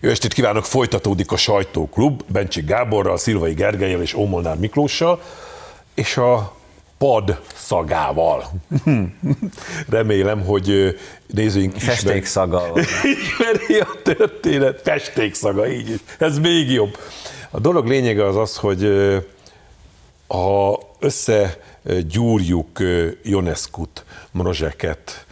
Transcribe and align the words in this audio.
Jó 0.00 0.10
estét 0.10 0.32
kívánok, 0.32 0.64
folytatódik 0.64 1.32
a 1.32 1.36
sajtóklub 1.36 2.22
Bencsik 2.26 2.66
Gáborral, 2.66 3.16
Szilvai 3.16 3.54
Gergelyel 3.54 4.00
és 4.00 4.14
Ómolnár 4.14 4.56
Miklóssal, 4.56 5.22
és 5.94 6.16
a 6.16 6.56
pad 6.98 7.40
szagával. 7.54 8.50
Remélem, 9.88 10.44
hogy 10.44 10.98
nézőink 11.26 11.76
Festékszaga. 11.78 12.72
ismeri 13.22 13.78
a 13.80 13.88
történet. 14.02 14.80
Festékszaga, 14.82 15.68
így 15.68 15.90
is. 15.90 15.98
Ez 16.18 16.38
még 16.38 16.70
jobb. 16.70 16.98
A 17.50 17.60
dolog 17.60 17.86
lényege 17.86 18.26
az 18.26 18.36
az, 18.36 18.56
hogy 18.56 18.92
ha 20.26 20.80
összegyúrjuk 20.98 22.78
Joneszkut, 23.22 24.04
Mrozseket, 24.30 25.26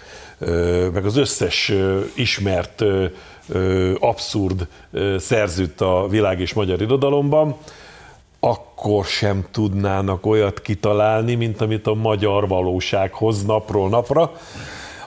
meg 0.92 1.04
az 1.04 1.16
összes 1.16 1.72
ismert 2.14 2.84
abszurd 3.98 4.66
szerzőt 5.18 5.80
a 5.80 6.06
világ 6.08 6.40
és 6.40 6.52
magyar 6.52 6.80
irodalomban, 6.80 7.56
akkor 8.40 9.04
sem 9.04 9.44
tudnának 9.50 10.26
olyat 10.26 10.60
kitalálni, 10.60 11.34
mint 11.34 11.60
amit 11.60 11.86
a 11.86 11.94
magyar 11.94 12.48
valóság 12.48 13.12
hoz 13.12 13.44
napról 13.44 13.88
napra. 13.88 14.32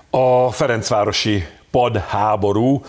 A 0.09 0.51
Ferencvárosi 0.51 1.43
padháború 1.77 2.81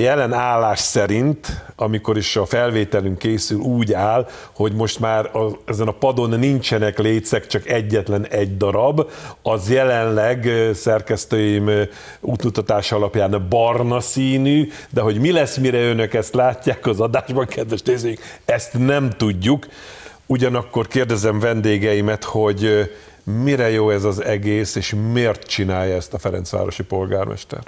jelen 0.00 0.32
állás 0.32 0.78
szerint, 0.78 1.64
amikor 1.76 2.16
is 2.16 2.36
a 2.36 2.46
felvételünk 2.46 3.18
készül, 3.18 3.58
úgy 3.58 3.92
áll, 3.92 4.28
hogy 4.54 4.72
most 4.72 5.00
már 5.00 5.36
a, 5.36 5.58
ezen 5.64 5.88
a 5.88 5.92
padon 5.92 6.38
nincsenek 6.38 6.98
lécek, 6.98 7.46
csak 7.46 7.68
egyetlen 7.68 8.26
egy 8.26 8.56
darab. 8.56 9.10
Az 9.42 9.70
jelenleg 9.70 10.50
szerkesztőim 10.74 11.70
útmutatása 12.20 12.96
alapján 12.96 13.46
barna 13.48 14.00
színű, 14.00 14.68
de 14.90 15.00
hogy 15.00 15.20
mi 15.20 15.32
lesz, 15.32 15.56
mire 15.56 15.80
önök 15.80 16.14
ezt 16.14 16.34
látják 16.34 16.86
az 16.86 17.00
adásban, 17.00 17.46
kedves 17.46 17.82
nézőink, 17.82 18.20
ezt 18.44 18.78
nem 18.78 19.10
tudjuk. 19.10 19.66
Ugyanakkor 20.26 20.86
kérdezem 20.86 21.40
vendégeimet, 21.40 22.24
hogy 22.24 22.90
mire 23.42 23.70
jó 23.70 23.90
ez 23.90 24.04
az 24.04 24.24
egész, 24.24 24.74
és 24.74 24.94
miért 25.12 25.46
csinálja 25.46 25.94
ezt 25.94 26.14
a 26.14 26.18
Ferencvárosi 26.18 26.82
polgármester? 26.82 27.60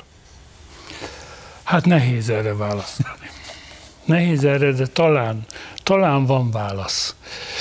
Hát 1.71 1.85
nehéz 1.85 2.29
erre 2.29 2.55
válaszolni. 2.55 3.31
Nehéz 4.05 4.45
erre, 4.45 4.73
de 4.73 4.87
talán, 4.87 5.45
talán 5.83 6.27
van 6.27 6.51
válasz. 6.51 7.15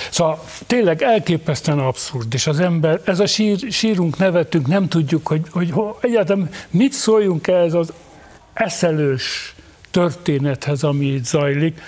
Szóval 0.10 0.44
tényleg 0.68 1.02
elképesztően 1.02 1.80
abszurd, 1.80 2.34
és 2.34 2.48
az 2.48 2.60
ember, 2.60 3.02
ez 3.06 3.20
a 3.20 3.26
sír, 3.26 3.72
sírunk, 3.72 4.18
nevetünk, 4.18 4.68
nem 4.68 4.88
tudjuk, 4.88 5.28
hogy, 5.28 5.48
hogy 5.52 5.74
egyáltalán 6.02 6.50
mit 6.70 6.94
szóljunk 6.94 7.48
ez 7.48 7.74
az 7.74 7.94
eszelős 8.54 9.56
történethez, 9.92 10.84
ami 10.84 11.06
itt 11.06 11.26
zajlik, 11.26 11.82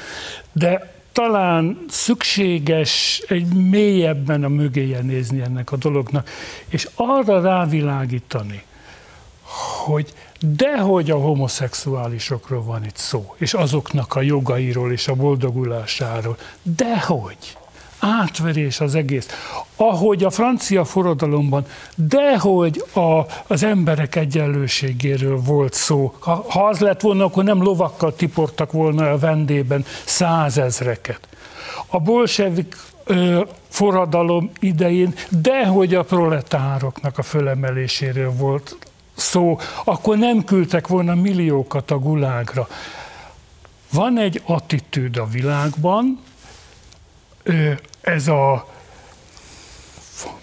de 0.52 0.94
talán 1.12 1.86
szükséges 1.90 3.24
egy 3.28 3.54
mélyebben 3.54 4.44
a 4.44 4.50
mögéje 4.50 5.00
nézni 5.00 5.42
ennek 5.42 5.72
a 5.72 5.78
dolognak, 5.78 6.30
és 6.68 6.88
arra 6.96 7.42
rávilágítani, 7.42 8.64
hogy 9.86 10.14
dehogy 10.42 11.12
a 11.12 11.18
homoszexuálisokról 11.18 12.64
van 12.64 12.86
itt 12.86 12.96
szó, 12.96 13.36
és 13.38 13.54
azoknak 13.54 14.16
a 14.16 14.22
jogairól 14.22 14.92
és 14.92 15.08
a 15.08 15.14
boldogulásáról. 15.14 16.38
Dehogy. 16.62 17.58
Átverés 18.00 18.80
az 18.80 18.96
egész. 18.96 19.28
Ahogy 19.76 20.24
a 20.24 20.30
francia 20.30 20.86
forradalomban, 20.86 21.66
dehogy 21.96 22.84
a, 22.94 23.26
az 23.48 23.64
emberek 23.64 24.16
egyenlőségéről 24.16 25.42
volt 25.42 25.74
szó. 25.74 26.14
Ha, 26.20 26.46
ha 26.50 26.66
az 26.66 26.80
lett 26.80 27.02
volna, 27.02 27.26
akkor 27.26 27.44
nem 27.44 27.64
lovakkal 27.64 28.16
tiportak 28.16 28.72
volna 28.72 29.12
a 29.12 29.18
vendében 29.18 29.86
százezreket. 30.06 31.20
A 31.88 32.00
bolsevik 32.00 32.76
ö, 33.04 33.42
forradalom 33.70 34.52
idején, 34.60 35.14
dehogy 35.30 35.96
a 35.96 36.04
proletároknak 36.04 37.18
a 37.18 37.24
fölemeléséről 37.24 38.32
volt 38.32 38.78
szó, 39.16 39.60
akkor 39.84 40.18
nem 40.18 40.44
küldtek 40.44 40.88
volna 40.88 41.16
milliókat 41.16 41.92
a 41.92 42.00
gulágra. 42.00 42.68
Van 43.92 44.18
egy 44.18 44.42
attitűd 44.46 45.18
a 45.18 45.26
világban, 45.26 46.20
ez 48.02 48.28
a 48.28 48.68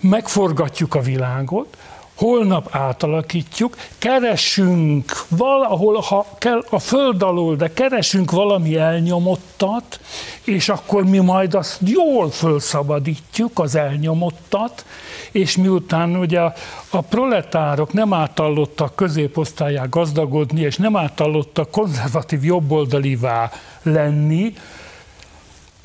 megforgatjuk 0.00 0.94
a 0.94 1.00
világot, 1.00 1.76
holnap 2.18 2.68
átalakítjuk, 2.70 3.76
keresünk 3.98 5.24
valahol, 5.28 6.00
ha 6.00 6.26
kell 6.38 6.64
a 6.70 6.78
föld 6.78 7.22
alól, 7.22 7.56
de 7.56 7.72
keresünk 7.72 8.30
valami 8.30 8.76
elnyomottat, 8.76 10.00
és 10.44 10.68
akkor 10.68 11.04
mi 11.04 11.18
majd 11.18 11.54
azt 11.54 11.78
jól 11.84 12.30
fölszabadítjuk, 12.30 13.58
az 13.58 13.74
elnyomottat, 13.74 14.84
és 15.30 15.56
miután 15.56 16.16
ugye 16.16 16.40
a, 16.40 16.54
a 16.90 17.00
proletárok 17.00 17.92
nem 17.92 18.12
átallottak 18.12 18.94
középosztályá 18.94 19.84
gazdagodni, 19.84 20.60
és 20.60 20.76
nem 20.76 20.96
átallottak 20.96 21.70
konzervatív 21.70 22.44
jobboldalivá 22.44 23.50
lenni, 23.82 24.54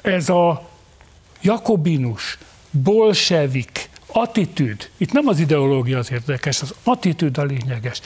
ez 0.02 0.30
a 0.30 0.62
jakobinus, 1.42 2.38
bolsevik, 2.72 3.90
attitűd, 4.14 4.90
itt 4.98 5.12
nem 5.12 5.28
az 5.28 5.40
ideológia 5.40 5.98
az 5.98 6.12
érdekes, 6.12 6.62
az 6.62 6.74
attitűd 6.84 7.38
a 7.38 7.44
lényeges. 7.44 8.02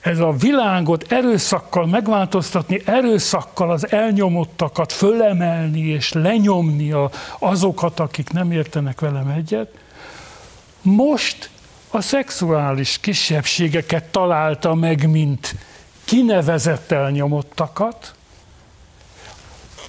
Ez 0.00 0.18
a 0.18 0.32
világot 0.32 1.12
erőszakkal 1.12 1.86
megváltoztatni, 1.86 2.80
erőszakkal 2.84 3.70
az 3.70 3.90
elnyomottakat 3.92 4.92
fölemelni 4.92 5.80
és 5.80 6.12
lenyomni 6.12 6.92
a, 6.92 7.10
azokat, 7.38 8.00
akik 8.00 8.30
nem 8.30 8.52
értenek 8.52 9.00
velem 9.00 9.28
egyet, 9.28 9.70
most 10.82 11.50
a 11.90 12.00
szexuális 12.00 12.98
kisebbségeket 13.00 14.04
találta 14.04 14.74
meg, 14.74 15.10
mint 15.10 15.54
kinevezett 16.04 16.90
elnyomottakat. 16.90 18.14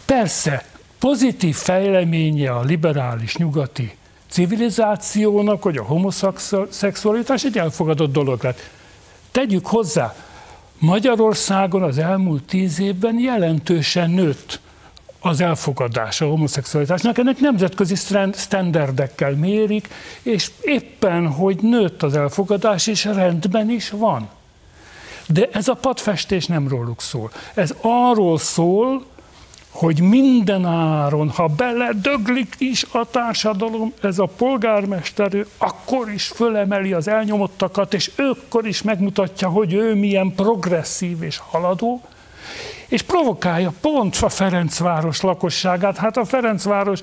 Persze, 0.05 0.65
pozitív 0.99 1.55
fejleménye 1.55 2.51
a 2.51 2.63
liberális 2.63 3.35
nyugati 3.35 3.96
civilizációnak, 4.29 5.61
hogy 5.61 5.77
a 5.77 5.83
homoszexualitás 5.83 7.43
egy 7.43 7.57
elfogadott 7.57 8.11
dolog 8.11 8.43
lett. 8.43 8.69
Tegyük 9.31 9.67
hozzá, 9.67 10.15
Magyarországon 10.79 11.83
az 11.83 11.97
elmúlt 11.97 12.43
tíz 12.43 12.79
évben 12.79 13.19
jelentősen 13.19 14.09
nőtt 14.09 14.59
az 15.19 15.41
elfogadása 15.41 16.25
a 16.25 16.29
homoszexualitásnak. 16.29 17.17
Ennek 17.17 17.39
nemzetközi 17.39 17.95
standardekkel 18.33 19.31
mérik, 19.31 19.87
és 20.21 20.51
éppen, 20.61 21.27
hogy 21.27 21.57
nőtt 21.61 22.03
az 22.03 22.15
elfogadás, 22.15 22.87
és 22.87 23.05
rendben 23.05 23.69
is 23.69 23.89
van. 23.89 24.29
De 25.27 25.49
ez 25.51 25.67
a 25.67 25.73
padfestés 25.73 26.45
nem 26.45 26.67
róluk 26.67 27.01
szól. 27.01 27.31
Ez 27.53 27.73
arról 27.81 28.37
szól, 28.37 29.05
hogy 29.77 30.01
minden 30.01 30.65
áron, 30.65 31.29
ha 31.29 31.47
beledöglik 31.47 32.55
is 32.57 32.85
a 32.91 33.09
társadalom, 33.11 33.93
ez 34.01 34.19
a 34.19 34.25
polgármester, 34.25 35.33
ő 35.33 35.47
akkor 35.57 36.09
is 36.09 36.27
fölemeli 36.27 36.93
az 36.93 37.07
elnyomottakat, 37.07 37.93
és 37.93 38.11
őkkor 38.15 38.67
is 38.67 38.81
megmutatja, 38.81 39.49
hogy 39.49 39.73
ő 39.73 39.95
milyen 39.95 40.33
progresszív 40.35 41.23
és 41.23 41.41
haladó, 41.49 42.01
és 42.87 43.01
provokálja 43.01 43.71
pont 43.81 44.17
a 44.21 44.29
Ferencváros 44.29 45.21
lakosságát. 45.21 45.97
Hát 45.97 46.17
a 46.17 46.25
Ferencváros 46.25 46.99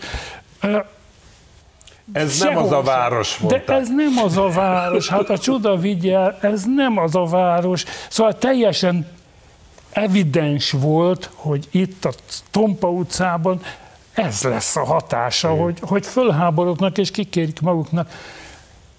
ez 2.12 2.38
nem 2.38 2.56
az 2.56 2.72
a 2.72 2.82
város, 2.82 3.38
mondták. 3.38 3.66
De 3.66 3.72
ez 3.74 3.88
nem 3.88 4.18
az 4.24 4.36
a 4.36 4.48
város, 4.48 5.08
hát 5.08 5.30
a 5.30 5.38
csoda 5.38 5.76
vigye, 5.76 6.38
ez 6.40 6.64
nem 6.74 6.98
az 6.98 7.14
a 7.14 7.24
város. 7.24 7.84
Szóval 8.08 8.38
teljesen 8.38 9.06
evidens 9.94 10.70
volt, 10.70 11.30
hogy 11.34 11.68
itt 11.70 12.04
a 12.04 12.12
Tompa 12.50 12.88
utcában 12.88 13.60
ez 14.14 14.42
lesz 14.42 14.76
a 14.76 14.84
hatása, 14.84 15.50
Igen. 15.50 15.62
hogy, 15.62 15.78
hogy 15.80 16.06
fölháborodnak 16.06 16.98
és 16.98 17.10
kikérik 17.10 17.60
maguknak. 17.60 18.10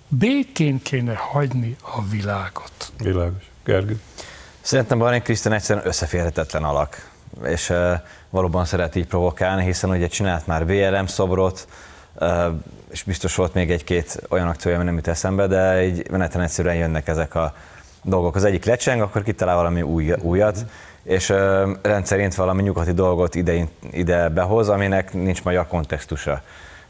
Békén 0.08 0.82
kéne 0.82 1.16
hagyni 1.16 1.76
a 1.82 2.04
világot. 2.10 2.92
Világos. 2.98 3.52
Gergő. 3.66 4.00
Szerintem 4.62 4.98
Barney 4.98 5.22
Krisztán 5.22 5.54
egyszerűen 5.54 5.88
összeférhetetlen 5.88 6.64
alak, 6.64 7.12
és 7.46 7.70
uh, 7.70 7.92
valóban 8.30 8.66
szeret 8.66 8.96
így 8.96 9.08
provokálni, 9.08 9.64
hiszen 9.64 9.90
ugye 9.90 10.08
csinált 10.08 10.48
már 10.48 10.66
BLM 10.66 11.06
szobrot, 11.06 11.68
uh, 12.14 12.46
és 12.92 13.04
biztos 13.04 13.36
volt 13.36 13.54
még 13.54 13.72
egy-két 13.72 14.22
olyan 14.30 14.48
akciója, 14.48 14.76
ami 14.76 14.86
nem 14.86 14.96
jut 14.96 15.08
eszembe, 15.08 15.48
de 15.48 15.86
így 15.86 16.10
meneten 16.10 16.42
egyszerűen 16.42 16.76
jönnek 16.76 17.08
ezek 17.08 17.36
a 17.36 17.56
dolgok. 18.04 18.36
Az 18.36 18.44
egyik 18.44 18.66
lecseng, 18.66 19.02
akkor 19.02 19.24
kitalál 19.24 19.56
valami 19.56 19.82
új, 19.82 20.12
újat, 20.12 20.58
mm 20.60 20.68
és 21.06 21.34
rendszerint 21.82 22.36
valami 22.36 22.62
nyugati 22.62 22.92
dolgot 22.92 23.36
ide, 23.36 23.68
ide 23.92 24.30
behoz, 24.30 24.70
aminek 24.70 25.14
nincs 25.14 25.44
magyar 25.44 25.68
kontextusa. 25.68 26.42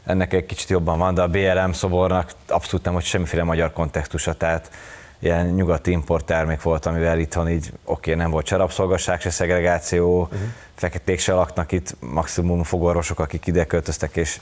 Ennek 0.04 0.32
egy 0.32 0.46
kicsit 0.46 0.68
jobban 0.68 0.98
van, 0.98 1.14
de 1.14 1.22
a 1.22 1.28
BLM 1.28 1.72
szobornak 1.72 2.30
abszolút 2.48 2.84
nem, 2.84 2.94
hogy 2.94 3.04
semmiféle 3.04 3.42
magyar 3.42 3.72
kontextusa, 3.72 4.32
tehát 4.32 4.70
ilyen 5.18 5.46
nyugati 5.46 5.90
import 5.90 6.24
termék 6.24 6.62
volt, 6.62 6.86
amivel 6.86 7.18
itthon 7.18 7.48
így 7.48 7.72
oké, 7.84 8.10
okay, 8.10 8.22
nem 8.22 8.30
volt 8.30 8.46
se 8.46 8.56
rabszolgasság, 8.56 9.20
se 9.20 9.30
szegregáció, 9.30 10.20
uh-huh. 10.22 10.38
feketék 10.74 11.18
se 11.18 11.32
laknak 11.32 11.72
itt, 11.72 11.96
maximum 12.00 12.62
fogorvosok, 12.62 13.20
akik 13.20 13.46
ide 13.46 13.64
költöztek 13.64 14.16
és 14.16 14.40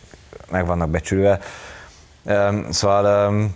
meg 0.50 0.66
vannak 0.66 0.88
becsülve. 0.88 1.40
Um, 2.22 2.70
szóval 2.70 3.28
um, 3.28 3.54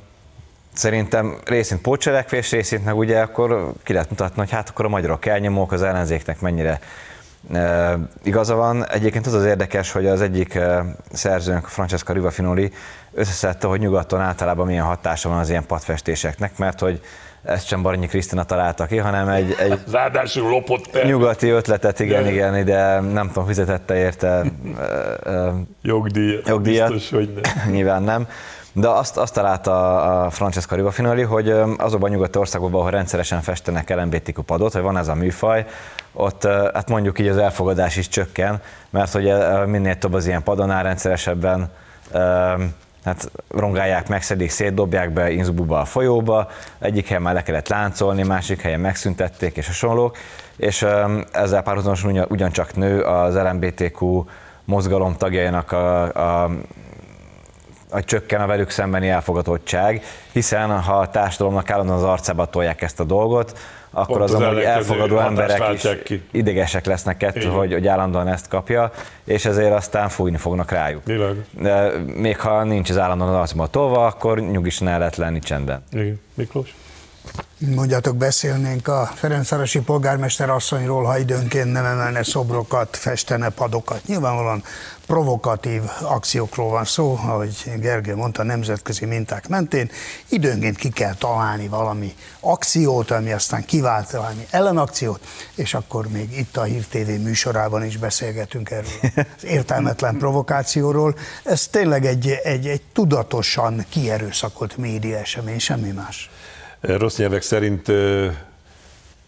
szerintem 0.78 1.38
részint 1.44 1.80
pótselekvés, 1.80 2.50
részint 2.50 2.84
meg 2.84 2.96
ugye 2.96 3.20
akkor 3.20 3.72
ki 3.82 3.92
lehet 3.92 4.10
mutatni, 4.10 4.38
hogy 4.38 4.50
hát 4.50 4.68
akkor 4.68 4.84
a 4.84 4.88
magyarok 4.88 5.26
elnyomók, 5.26 5.72
az 5.72 5.82
ellenzéknek 5.82 6.40
mennyire 6.40 6.80
e, 7.52 7.98
igaza 8.22 8.54
van. 8.54 8.86
Egyébként 8.86 9.26
az 9.26 9.34
az 9.34 9.44
érdekes, 9.44 9.92
hogy 9.92 10.06
az 10.06 10.20
egyik 10.20 10.54
e, 10.54 10.84
szerzőnk, 11.12 11.66
Francesca 11.66 12.12
Rivafinoli 12.12 12.72
összeszedte, 13.12 13.66
hogy 13.66 13.80
nyugaton 13.80 14.20
általában 14.20 14.66
milyen 14.66 14.84
hatása 14.84 15.28
van 15.28 15.38
az 15.38 15.48
ilyen 15.48 15.66
padfestéseknek, 15.66 16.58
mert 16.58 16.80
hogy 16.80 17.00
ezt 17.44 17.66
sem 17.66 17.82
Baranyi 17.82 18.06
Krisztina 18.06 18.44
találta 18.44 18.86
ki, 18.86 18.96
hanem 18.96 19.28
egy, 19.28 19.54
egy 19.58 19.80
Ráadásul 19.92 20.48
lopott 20.48 20.94
el. 20.94 21.04
nyugati 21.04 21.48
ötletet, 21.48 22.00
igen, 22.00 22.22
de. 22.22 22.30
igen, 22.30 22.64
de 22.64 23.00
nem 23.00 23.26
tudom, 23.26 23.46
fizetette 23.46 23.96
érte 23.96 24.44
jogdíjat. 25.82 26.48
jogdíjat. 26.48 26.92
Biztos, 26.92 27.10
hogy 27.10 27.40
nem. 27.42 27.70
Nyilván 27.74 28.02
nem. 28.02 28.28
De 28.80 28.88
azt, 28.88 29.16
azt 29.16 29.34
találta 29.34 30.02
a 30.24 30.30
Francesca 30.30 30.74
Rivafinoli, 30.74 31.22
hogy 31.22 31.50
azokban 31.78 32.10
a 32.10 32.12
nyugati 32.12 32.38
országokban, 32.38 32.80
ahol 32.80 32.90
rendszeresen 32.90 33.40
festenek 33.40 33.94
LMBTQ 33.94 34.42
padot, 34.42 34.72
hogy 34.72 34.82
van 34.82 34.96
ez 34.96 35.08
a 35.08 35.14
műfaj, 35.14 35.66
ott 36.12 36.44
hát 36.46 36.88
mondjuk 36.88 37.18
így 37.18 37.28
az 37.28 37.36
elfogadás 37.36 37.96
is 37.96 38.08
csökken, 38.08 38.60
mert 38.90 39.12
hogy 39.12 39.32
minél 39.66 39.98
több 39.98 40.12
az 40.12 40.26
ilyen 40.26 40.42
padonál 40.42 40.82
rendszeresebben 40.82 41.70
hát 43.04 43.30
rongálják, 43.48 44.08
megszedik, 44.08 44.50
szétdobják 44.50 45.12
be 45.12 45.30
Innsbruckba 45.30 45.80
a 45.80 45.84
folyóba, 45.84 46.48
egyik 46.78 47.06
helyen 47.06 47.22
már 47.22 47.34
le 47.34 47.42
kellett 47.42 47.68
láncolni, 47.68 48.22
másik 48.22 48.60
helyen 48.60 48.80
megszüntették 48.80 49.56
és 49.56 49.66
hasonlók, 49.66 50.16
és 50.56 50.86
ezzel 51.32 51.62
párhuzamosan 51.62 52.26
ugyancsak 52.28 52.74
nő 52.74 53.00
az 53.00 53.34
LMBTQ 53.34 54.24
mozgalom 54.64 55.16
tagjainak 55.16 55.72
a, 55.72 56.02
a 56.44 56.50
a 57.90 58.04
csökken 58.04 58.40
a 58.40 58.46
velük 58.46 58.70
szembeni 58.70 59.08
elfogatottság, 59.08 60.02
hiszen 60.32 60.80
ha 60.82 60.98
a 60.98 61.10
társadalomnak 61.10 61.70
állandóan 61.70 61.98
az 61.98 62.04
arcába 62.04 62.46
tolják 62.46 62.82
ezt 62.82 63.00
a 63.00 63.04
dolgot, 63.04 63.58
akkor 63.90 64.16
Pont 64.16 64.30
az, 64.30 64.34
az 64.34 64.40
amúgy 64.40 64.62
elfogadó 64.62 65.18
emberek 65.18 65.72
is 65.72 65.86
ki. 66.04 66.22
idegesek 66.30 66.86
lesznek 66.86 67.22
ettől, 67.22 67.52
hogy, 67.52 67.72
hogy 67.72 67.86
állandóan 67.86 68.28
ezt 68.28 68.48
kapja, 68.48 68.90
és 69.24 69.44
ezért 69.44 69.72
aztán 69.72 70.08
fújni 70.08 70.36
fognak 70.36 70.70
rájuk. 70.70 71.02
De 71.50 71.90
még 72.14 72.38
ha 72.38 72.64
nincs 72.64 72.90
az 72.90 72.98
állandóan 72.98 73.30
az 73.30 73.36
arcába 73.36 73.66
tolva, 73.66 74.06
akkor 74.06 74.40
nyugisan 74.40 74.88
el 74.88 74.98
lehet 74.98 75.16
lenni 75.16 75.38
csendben. 75.38 75.82
Igen. 75.92 76.20
Miklós? 76.34 76.74
Mondjátok, 77.58 78.16
beszélnénk 78.16 78.88
a 78.88 79.10
Ferencvárosi 79.14 79.80
polgármester 79.80 80.50
asszonyról, 80.50 81.04
ha 81.04 81.18
időnként 81.18 81.72
nem 81.72 81.84
emelne 81.84 82.22
szobrokat, 82.22 82.96
festene 82.96 83.48
padokat. 83.48 84.06
Nyilvánvalóan 84.06 84.62
provokatív 85.06 85.82
akciókról 86.02 86.70
van 86.70 86.84
szó, 86.84 87.18
ahogy 87.22 87.72
Gergő 87.80 88.16
mondta, 88.16 88.42
nemzetközi 88.42 89.04
minták 89.04 89.48
mentén. 89.48 89.90
Időnként 90.28 90.76
ki 90.76 90.88
kell 90.88 91.14
találni 91.14 91.68
valami 91.68 92.14
akciót, 92.40 93.10
ami 93.10 93.32
aztán 93.32 93.64
kivált 93.64 94.10
valami 94.10 94.46
ellenakciót, 94.50 95.20
és 95.54 95.74
akkor 95.74 96.08
még 96.08 96.38
itt 96.38 96.56
a 96.56 96.62
Hír 96.62 96.84
TV 96.84 97.08
műsorában 97.08 97.84
is 97.84 97.96
beszélgetünk 97.96 98.70
erről 98.70 98.90
az 99.36 99.44
értelmetlen 99.44 100.16
provokációról. 100.18 101.14
Ez 101.44 101.66
tényleg 101.66 102.06
egy, 102.06 102.30
egy, 102.42 102.66
egy 102.66 102.82
tudatosan 102.92 103.84
kierőszakolt 103.88 104.76
média 104.76 105.18
esemény, 105.18 105.58
semmi 105.58 105.90
más. 105.90 106.30
Rossz 106.80 107.16
nyelvek 107.16 107.42
szerint 107.42 107.88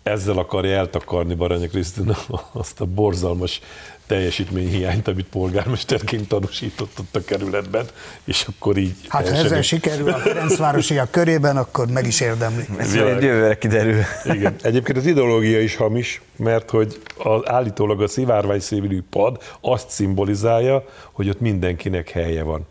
ezzel 0.02 0.38
akarja 0.38 0.76
eltakarni 0.76 1.34
Baranya 1.34 1.68
Krisztina 1.68 2.16
azt 2.52 2.80
a 2.80 2.84
borzalmas 2.84 3.60
teljesítményhiányt, 4.06 5.08
amit 5.08 5.26
polgármesterként 5.26 6.28
tanúsított 6.28 6.98
ott 6.98 7.16
a 7.16 7.24
kerületben, 7.24 7.84
és 8.24 8.46
akkor 8.48 8.76
így... 8.76 8.94
Hát 9.08 9.28
ha 9.28 9.34
ezen 9.34 9.62
sikerül 9.62 10.08
a 10.08 10.16
Ferencvárosiak 10.16 11.10
körében, 11.10 11.56
akkor 11.56 11.86
meg 11.86 12.06
is 12.06 12.20
érdemli. 12.20 12.64
Ez 12.78 12.94
jövőre 12.94 13.58
kiderül. 13.58 14.02
Igen. 14.24 14.54
Egyébként 14.62 14.98
az 14.98 15.06
ideológia 15.06 15.60
is 15.60 15.76
hamis, 15.76 16.22
mert 16.36 16.70
hogy 16.70 17.00
az, 17.16 17.40
állítólag 17.44 18.02
a 18.02 18.08
szivárvány 18.08 18.60
szívű 18.60 19.02
pad 19.10 19.42
azt 19.60 19.90
szimbolizálja, 19.90 20.84
hogy 21.12 21.28
ott 21.28 21.40
mindenkinek 21.40 22.10
helye 22.10 22.42
van. 22.42 22.66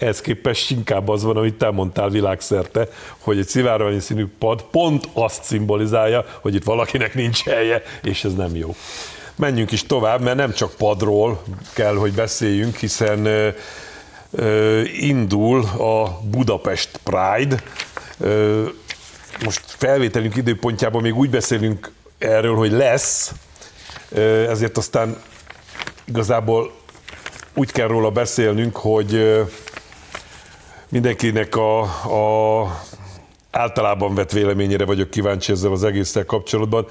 Ehhez 0.00 0.20
képest 0.20 0.70
inkább 0.70 1.08
az 1.08 1.22
van, 1.22 1.36
amit 1.36 1.54
te 1.54 1.70
mondtál 1.70 2.08
világszerte, 2.08 2.88
hogy 3.18 3.38
egy 3.38 3.46
szivárványi 3.46 3.98
színű 3.98 4.26
pad 4.38 4.62
pont 4.62 5.08
azt 5.12 5.44
szimbolizálja, 5.44 6.24
hogy 6.40 6.54
itt 6.54 6.64
valakinek 6.64 7.14
nincs 7.14 7.44
helye, 7.44 7.82
és 8.02 8.24
ez 8.24 8.34
nem 8.34 8.56
jó. 8.56 8.74
Menjünk 9.36 9.72
is 9.72 9.86
tovább, 9.86 10.20
mert 10.20 10.36
nem 10.36 10.52
csak 10.52 10.72
padról 10.76 11.42
kell, 11.74 11.94
hogy 11.94 12.12
beszéljünk, 12.12 12.76
hiszen 12.76 13.26
ö, 13.26 13.48
ö, 14.30 14.82
indul 14.82 15.64
a 15.64 16.20
Budapest 16.30 17.00
Pride. 17.02 17.62
Ö, 18.18 18.66
most 19.44 19.62
felvételünk 19.66 20.36
időpontjában 20.36 21.02
még 21.02 21.16
úgy 21.16 21.30
beszélünk 21.30 21.92
erről, 22.18 22.54
hogy 22.54 22.72
lesz, 22.72 23.32
ezért 24.48 24.76
aztán 24.76 25.22
igazából 26.04 26.72
úgy 27.54 27.72
kell 27.72 27.86
róla 27.86 28.10
beszélnünk, 28.10 28.76
hogy 28.76 29.40
mindenkinek 30.90 31.56
a, 31.56 31.80
a 31.80 32.66
általában 33.50 34.14
vett 34.14 34.32
véleményére 34.32 34.84
vagyok 34.84 35.10
kíváncsi 35.10 35.52
ezzel 35.52 35.72
az 35.72 35.84
egésszel 35.84 36.24
kapcsolatban. 36.24 36.86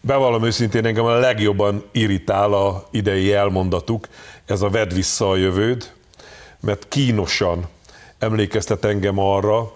Bevallom 0.00 0.44
őszintén, 0.44 0.86
engem 0.86 1.04
a 1.04 1.18
legjobban 1.18 1.84
irritál 1.92 2.52
a 2.52 2.86
idei 2.90 3.32
elmondatuk, 3.32 4.08
ez 4.46 4.62
a 4.62 4.68
vedd 4.68 4.94
vissza 4.94 5.30
a 5.30 5.36
jövőd, 5.36 5.92
mert 6.60 6.88
kínosan 6.88 7.68
emlékeztet 8.18 8.84
engem 8.84 9.18
arra, 9.18 9.72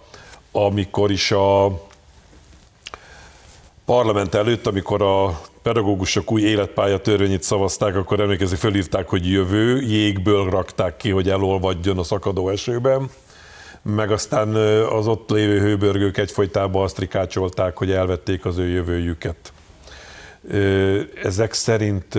amikor 0.52 1.10
is 1.10 1.30
a 1.30 1.80
parlament 3.84 4.34
előtt, 4.34 4.66
amikor 4.66 5.02
a 5.02 5.40
pedagógusok 5.62 6.32
új 6.32 6.42
életpálya 6.42 7.00
törvényét 7.00 7.42
szavazták, 7.42 7.96
akkor 7.96 8.20
emlékezni 8.20 8.56
fölírták, 8.56 9.08
hogy 9.08 9.30
jövő, 9.30 9.80
jégből 9.80 10.50
rakták 10.50 10.96
ki, 10.96 11.10
hogy 11.10 11.28
elolvadjon 11.28 11.98
a 11.98 12.02
szakadó 12.02 12.48
esőben 12.48 13.10
meg 13.94 14.10
aztán 14.10 14.54
az 14.84 15.06
ott 15.06 15.30
lévő 15.30 15.60
hőbörgők 15.60 16.16
egyfolytában 16.16 16.82
azt 16.82 16.98
rikácsolták, 16.98 17.76
hogy 17.76 17.90
elvették 17.90 18.44
az 18.44 18.58
ő 18.58 18.68
jövőjüket. 18.68 19.52
Ezek 21.22 21.52
szerint 21.52 22.18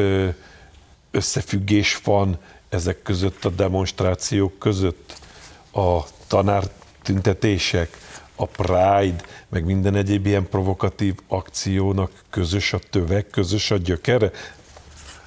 összefüggés 1.11 1.99
van 2.03 2.37
ezek 2.69 3.01
között 3.01 3.45
a 3.45 3.49
demonstrációk 3.49 4.59
között, 4.59 5.13
a 5.71 5.99
tanártüntetések, 6.27 7.97
a 8.35 8.45
Pride, 8.45 9.23
meg 9.49 9.65
minden 9.65 9.95
egyéb 9.95 10.25
ilyen 10.25 10.49
provokatív 10.49 11.15
akciónak 11.27 12.11
közös 12.29 12.73
a 12.73 12.79
töveg, 12.89 13.27
közös 13.31 13.71
a 13.71 13.77
gyökere? 13.77 14.31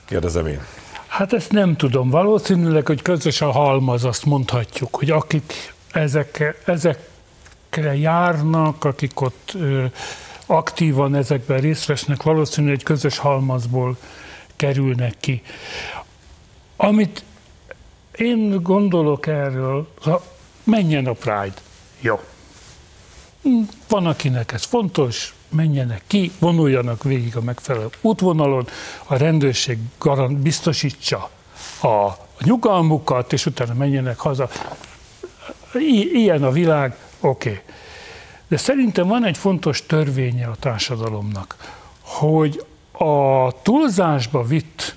Kérdezem 0.04 0.46
én. 0.46 0.60
Hát 1.06 1.32
ezt 1.32 1.52
nem 1.52 1.76
tudom. 1.76 2.10
Valószínűleg, 2.10 2.86
hogy 2.86 3.02
közös 3.02 3.40
a 3.40 3.50
halmaz, 3.50 4.04
azt 4.04 4.24
mondhatjuk, 4.24 4.96
hogy 4.96 5.10
akik 5.10 5.72
ezek, 5.92 6.62
ezekre 6.64 7.96
járnak, 7.96 8.84
akik 8.84 9.20
ott 9.20 9.56
aktívan 10.46 11.14
ezekben 11.14 11.60
részt 11.60 11.86
vesznek, 11.86 12.22
valószínűleg 12.22 12.76
egy 12.76 12.82
közös 12.82 13.18
halmazból 13.18 13.96
kerülnek 14.56 15.14
ki. 15.20 15.42
Amit 16.76 17.24
én 18.16 18.62
gondolok 18.62 19.26
erről, 19.26 19.88
menjen 20.64 21.06
a 21.06 21.12
Pride. 21.12 21.54
Jó. 22.00 22.20
Van, 23.88 24.06
akinek 24.06 24.52
ez 24.52 24.64
fontos, 24.64 25.34
menjenek 25.48 26.02
ki, 26.06 26.32
vonuljanak 26.38 27.02
végig 27.02 27.36
a 27.36 27.40
megfelelő 27.40 27.88
útvonalon, 28.00 28.66
a 29.04 29.16
rendőrség 29.16 29.78
garant 29.98 30.38
biztosítsa 30.38 31.30
a 31.82 32.10
nyugalmukat, 32.40 33.32
és 33.32 33.46
utána 33.46 33.74
menjenek 33.74 34.18
haza 34.18 34.48
ilyen 36.12 36.44
a 36.44 36.50
világ, 36.50 36.96
oké. 37.20 37.48
Okay. 37.48 37.60
De 38.48 38.56
szerintem 38.56 39.06
van 39.06 39.24
egy 39.24 39.36
fontos 39.36 39.86
törvénye 39.86 40.46
a 40.46 40.56
társadalomnak, 40.60 41.56
hogy 42.00 42.64
a 42.92 43.52
túlzásba 43.62 44.42
vitt 44.42 44.94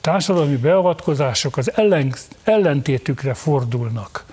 társadalmi 0.00 0.56
beavatkozások 0.56 1.56
az 1.56 1.72
ellen, 1.76 2.14
ellentétükre 2.42 3.34
fordulnak. 3.34 4.24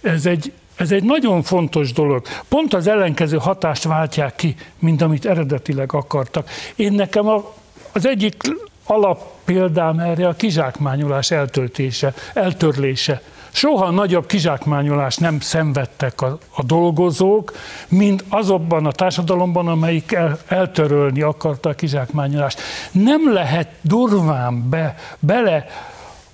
Ez 0.00 0.26
egy, 0.26 0.52
ez 0.76 0.92
egy 0.92 1.02
nagyon 1.02 1.42
fontos 1.42 1.92
dolog. 1.92 2.26
Pont 2.48 2.74
az 2.74 2.86
ellenkező 2.86 3.36
hatást 3.36 3.84
váltják 3.84 4.36
ki, 4.36 4.54
mint 4.78 5.02
amit 5.02 5.26
eredetileg 5.26 5.92
akartak. 5.92 6.50
Én 6.76 6.92
nekem 6.92 7.28
a, 7.28 7.54
az 7.92 8.06
egyik 8.06 8.42
alappéldám 8.84 9.98
erre 9.98 10.28
a 10.28 10.34
kizsákmányolás 10.34 11.30
eltöltése, 11.30 12.14
eltörlése 12.34 13.22
soha 13.52 13.90
nagyobb 13.90 14.26
kizsákmányolást 14.26 15.20
nem 15.20 15.40
szenvedtek 15.40 16.20
a, 16.20 16.38
a 16.54 16.62
dolgozók, 16.62 17.52
mint 17.88 18.24
azokban 18.28 18.86
a 18.86 18.92
társadalomban, 18.92 19.68
amelyik 19.68 20.12
el, 20.12 20.38
eltörölni 20.46 21.22
akarta 21.22 21.68
a 21.68 21.74
kizsákmányolást. 21.74 22.60
Nem 22.92 23.32
lehet 23.32 23.68
durván 23.80 24.68
be, 24.68 24.96
bele 25.18 25.66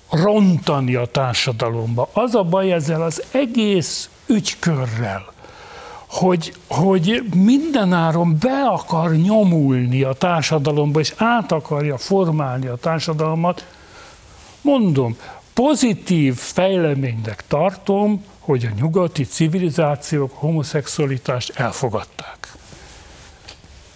rontani 0.09 0.95
a 0.95 1.05
társadalomba. 1.05 2.09
Az 2.13 2.35
a 2.35 2.43
baj 2.43 2.71
ezzel 2.71 3.01
az 3.01 3.23
egész 3.31 4.09
ügykörrel, 4.25 5.25
hogy, 6.09 6.53
hogy 6.67 7.23
mindenáron 7.35 8.37
be 8.39 8.61
akar 8.65 9.11
nyomulni 9.15 10.03
a 10.03 10.13
társadalomba, 10.13 10.99
és 10.99 11.13
át 11.17 11.51
akarja 11.51 11.97
formálni 11.97 12.67
a 12.67 12.75
társadalmat, 12.75 13.65
mondom, 14.61 15.17
pozitív 15.61 16.35
fejleménynek 16.35 17.43
tartom, 17.47 18.23
hogy 18.39 18.65
a 18.65 18.79
nyugati 18.79 19.23
civilizációk 19.23 20.31
homoszexualitást 20.33 21.59
elfogadták. 21.59 22.53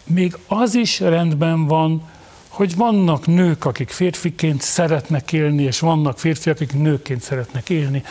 Még 0.04 0.38
az 0.48 0.76
is 0.76 1.00
rendben 1.00 1.68
van, 1.68 2.10
hogy 2.48 2.76
vannak 2.76 3.28
nők, 3.28 3.66
akik 3.66 3.90
férfiként 3.90 4.62
szeretnek 4.62 5.34
élni, 5.34 5.64
és 5.64 5.80
vannak 5.80 6.20
férfiak, 6.20 6.56
akik 6.56 6.74
nőként 6.74 7.22
szeretnek 7.22 7.70
élni. 7.70 8.04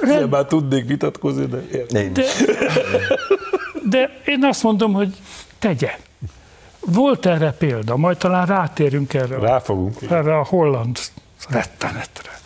Rend... 0.00 0.30
Már 0.30 0.44
tudnék 0.44 0.86
vitatkozni, 0.86 1.46
de... 1.46 1.62
de... 1.90 2.22
De 3.82 4.22
én 4.24 4.44
azt 4.44 4.62
mondom, 4.62 4.92
hogy 4.92 5.14
tegye. 5.58 5.98
Volt 6.80 7.26
erre 7.26 7.52
példa, 7.52 7.96
majd 7.96 8.16
talán 8.16 8.46
rátérünk 8.46 9.14
erre. 9.14 9.38
Ráfogunk. 9.38 10.02
Erre 10.10 10.38
a 10.38 10.44
holland 10.44 10.98
rettenetre. 11.48 12.44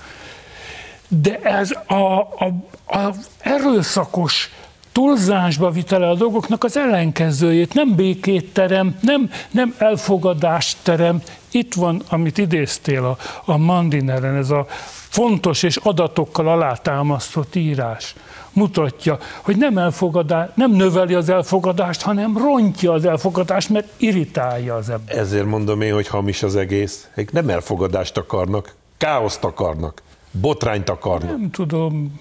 De 1.12 1.38
ez 1.42 1.70
a, 1.86 1.94
a, 1.94 2.52
a 2.86 3.14
erőszakos 3.38 4.50
túlzásba 4.92 5.70
vitele 5.70 6.08
a 6.08 6.14
dolgoknak 6.14 6.64
az 6.64 6.76
ellenkezőjét, 6.76 7.74
nem 7.74 7.94
békét 7.94 8.52
terem, 8.52 8.98
nem, 9.02 9.30
nem 9.50 9.74
elfogadást 9.78 10.76
terem. 10.82 11.22
Itt 11.50 11.74
van, 11.74 12.02
amit 12.08 12.38
idéztél 12.38 13.04
a, 13.04 13.16
a 13.44 13.56
Mandineren, 13.56 14.36
ez 14.36 14.50
a 14.50 14.66
fontos 15.08 15.62
és 15.62 15.76
adatokkal 15.76 16.48
alátámasztott 16.48 17.54
írás 17.54 18.14
mutatja, 18.52 19.18
hogy 19.42 19.56
nem, 19.56 19.78
elfogadás, 19.78 20.48
nem 20.54 20.70
növeli 20.70 21.14
az 21.14 21.28
elfogadást, 21.28 22.02
hanem 22.02 22.38
rontja 22.38 22.92
az 22.92 23.04
elfogadást, 23.04 23.68
mert 23.68 23.88
irritálja 23.96 24.74
az 24.74 24.90
ember. 24.90 25.16
Ezért 25.16 25.46
mondom 25.46 25.80
én, 25.80 25.94
hogy 25.94 26.06
hamis 26.06 26.42
az 26.42 26.56
egész. 26.56 27.08
Ők 27.14 27.32
nem 27.32 27.48
elfogadást 27.48 28.16
akarnak, 28.16 28.74
káoszt 28.96 29.44
akarnak, 29.44 30.02
botrányt 30.30 30.88
akarnak. 30.88 31.30
Nem 31.30 31.50
tudom, 31.50 32.20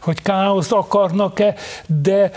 hogy 0.00 0.22
káoszt 0.22 0.72
akarnak-e, 0.72 1.54
de 1.86 2.30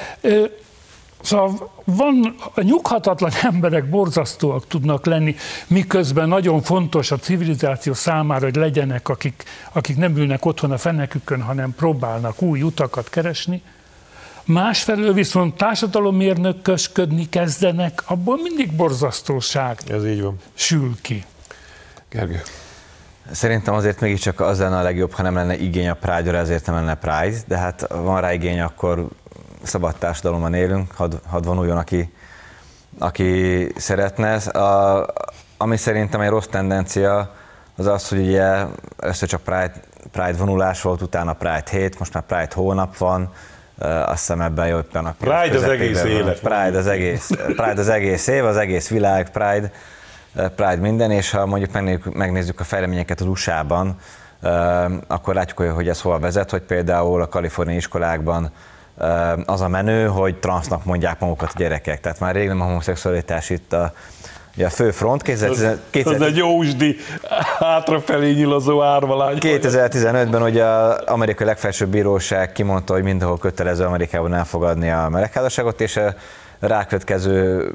Szóval 1.21 1.71
van, 1.83 2.35
a 2.53 2.61
nyughatatlan 2.61 3.31
emberek 3.51 3.89
borzasztóak 3.89 4.67
tudnak 4.67 5.05
lenni, 5.05 5.35
miközben 5.67 6.27
nagyon 6.27 6.61
fontos 6.61 7.11
a 7.11 7.17
civilizáció 7.17 7.93
számára, 7.93 8.45
hogy 8.45 8.55
legyenek, 8.55 9.09
akik, 9.09 9.43
akik 9.71 9.97
nem 9.97 10.17
ülnek 10.17 10.45
otthon 10.45 10.71
a 10.71 10.77
fenekükön, 10.77 11.41
hanem 11.41 11.75
próbálnak 11.75 12.41
új 12.41 12.61
utakat 12.61 13.09
keresni. 13.09 13.61
Másfelől 14.45 15.13
viszont 15.13 15.57
társadalommérnökösködni 15.57 17.29
kezdenek, 17.29 18.03
abból 18.05 18.39
mindig 18.41 18.75
borzasztóság 18.75 19.79
Ez 19.87 20.05
így 20.05 20.21
van. 20.21 20.39
sül 20.53 20.95
ki. 21.01 21.25
Gergő. 22.09 22.41
Szerintem 23.31 23.73
azért 23.73 23.99
mégiscsak 23.99 24.39
az 24.39 24.59
lenne 24.59 24.77
a 24.77 24.81
legjobb, 24.81 25.11
ha 25.11 25.23
nem 25.23 25.35
lenne 25.35 25.57
igény 25.57 25.89
a 25.89 25.93
Pride-ra, 25.93 26.37
ezért 26.37 26.65
nem 26.65 26.75
lenne 26.75 26.95
Pride, 26.95 27.37
de 27.47 27.57
hát 27.57 27.87
van 27.87 28.21
rá 28.21 28.33
igény, 28.33 28.61
akkor 28.61 29.07
szabad 29.61 29.95
társadalomban 29.95 30.53
élünk, 30.53 30.91
hadd 30.91 31.13
had 31.27 31.45
vonuljon, 31.45 31.77
aki, 31.77 32.13
aki 32.99 33.67
szeretne. 33.75 34.35
A, 34.35 35.05
ami 35.57 35.77
szerintem 35.77 36.21
egy 36.21 36.29
rossz 36.29 36.45
tendencia, 36.45 37.35
az 37.77 37.85
az, 37.85 38.09
hogy 38.09 38.19
ugye 38.19 38.65
először 38.97 39.29
csak 39.29 39.41
Pride, 39.41 39.73
Pride 40.11 40.37
vonulás 40.37 40.81
volt, 40.81 41.01
utána 41.01 41.33
Pride 41.33 41.63
hét, 41.71 41.99
most 41.99 42.13
már 42.13 42.23
Pride 42.23 42.53
hónap 42.53 42.97
van, 42.97 43.33
azt 43.79 44.19
hiszem 44.19 44.41
ebben 44.41 44.67
jó 44.67 44.77
éppen 44.77 45.05
a 45.05 45.15
Pride 45.19 45.57
az 45.57 45.63
egész 45.63 46.03
élet. 46.03 46.39
Pride 46.39 46.77
az 46.77 46.87
egész, 46.87 47.29
Pride 47.45 47.79
az 47.79 47.89
egész 47.89 48.27
év, 48.27 48.45
az 48.45 48.57
egész 48.57 48.87
világ, 48.89 49.31
Pride, 49.31 49.71
Pride 50.55 50.75
minden, 50.81 51.11
és 51.11 51.31
ha 51.31 51.45
mondjuk 51.45 51.71
megnézzük, 51.71 52.13
megnézzük 52.13 52.59
a 52.59 52.63
fejleményeket 52.63 53.21
az 53.21 53.27
USA-ban, 53.27 53.95
akkor 55.07 55.33
látjuk, 55.33 55.57
hogy 55.57 55.89
ez 55.89 56.01
hova 56.01 56.19
vezet, 56.19 56.51
hogy 56.51 56.61
például 56.61 57.21
a 57.21 57.27
kaliforniai 57.27 57.77
iskolákban 57.77 58.51
az 59.45 59.61
a 59.61 59.67
menő, 59.67 60.07
hogy 60.07 60.35
transznak 60.35 60.85
mondják 60.85 61.19
magukat 61.19 61.51
a 61.53 61.57
gyerekek. 61.57 62.01
Tehát 62.01 62.19
már 62.19 62.35
rég 62.35 62.47
nem 62.47 62.61
a 62.61 62.63
homoszexualitás 62.63 63.49
itt 63.49 63.73
a, 63.73 63.93
a 64.65 64.69
fő 64.69 64.91
front. 64.91 65.21
2010, 65.21 65.77
2000, 65.89 66.21
az 66.21 66.27
egy 66.27 66.37
jósdi, 66.37 66.95
hátrafelé 67.59 68.31
nyilazó 68.31 68.83
árvalány. 68.83 69.37
2015-ben 69.39 70.41
ugye 70.41 70.63
az 70.63 71.01
amerikai 71.05 71.45
legfelsőbb 71.45 71.89
bíróság 71.89 72.51
kimondta, 72.51 72.93
hogy 72.93 73.03
mindenhol 73.03 73.37
kötelező 73.37 73.83
Amerikában 73.83 74.33
elfogadni 74.33 74.89
a 74.89 75.09
melegházasságot, 75.09 75.81
és 75.81 75.97
a 75.97 76.13
rákövetkező 76.59 77.71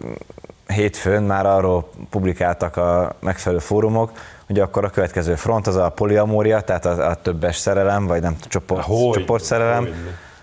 hétfőn 0.73 1.23
már 1.23 1.47
arról 1.47 1.91
publikáltak 2.11 2.77
a 2.77 3.15
megfelelő 3.21 3.61
fórumok, 3.61 4.13
hogy 4.47 4.61
akkor 4.61 4.85
a 4.85 4.91
következő 4.91 5.35
front 5.35 5.67
az 5.67 5.77
a 5.77 5.89
poliamória, 5.89 6.61
tehát 6.61 6.85
a, 6.85 7.09
a 7.09 7.15
többes 7.15 7.57
szerelem, 7.57 8.07
vagy 8.07 8.21
nem 8.21 8.37
csoport, 8.49 8.87
csoportszerelem. 9.13 9.83
Hogy? 9.83 9.95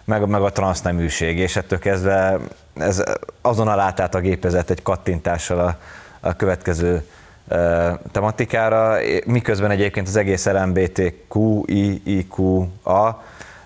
meg, 0.09 0.27
meg 0.27 0.41
a 0.41 0.51
transzneműség, 0.51 1.37
és 1.37 1.55
ettől 1.55 1.79
kezdve 1.79 2.39
ez 2.73 3.03
azonnal 3.41 3.79
átállt 3.79 4.15
a 4.15 4.19
gépezet 4.19 4.69
egy 4.69 4.81
kattintással 4.81 5.59
a, 5.59 5.77
a 6.19 6.35
következő 6.35 7.03
e, 7.47 7.99
tematikára, 8.11 8.97
miközben 9.25 9.71
egyébként 9.71 10.07
az 10.07 10.15
egész 10.15 10.45
LMBTQIIQA 10.45 11.63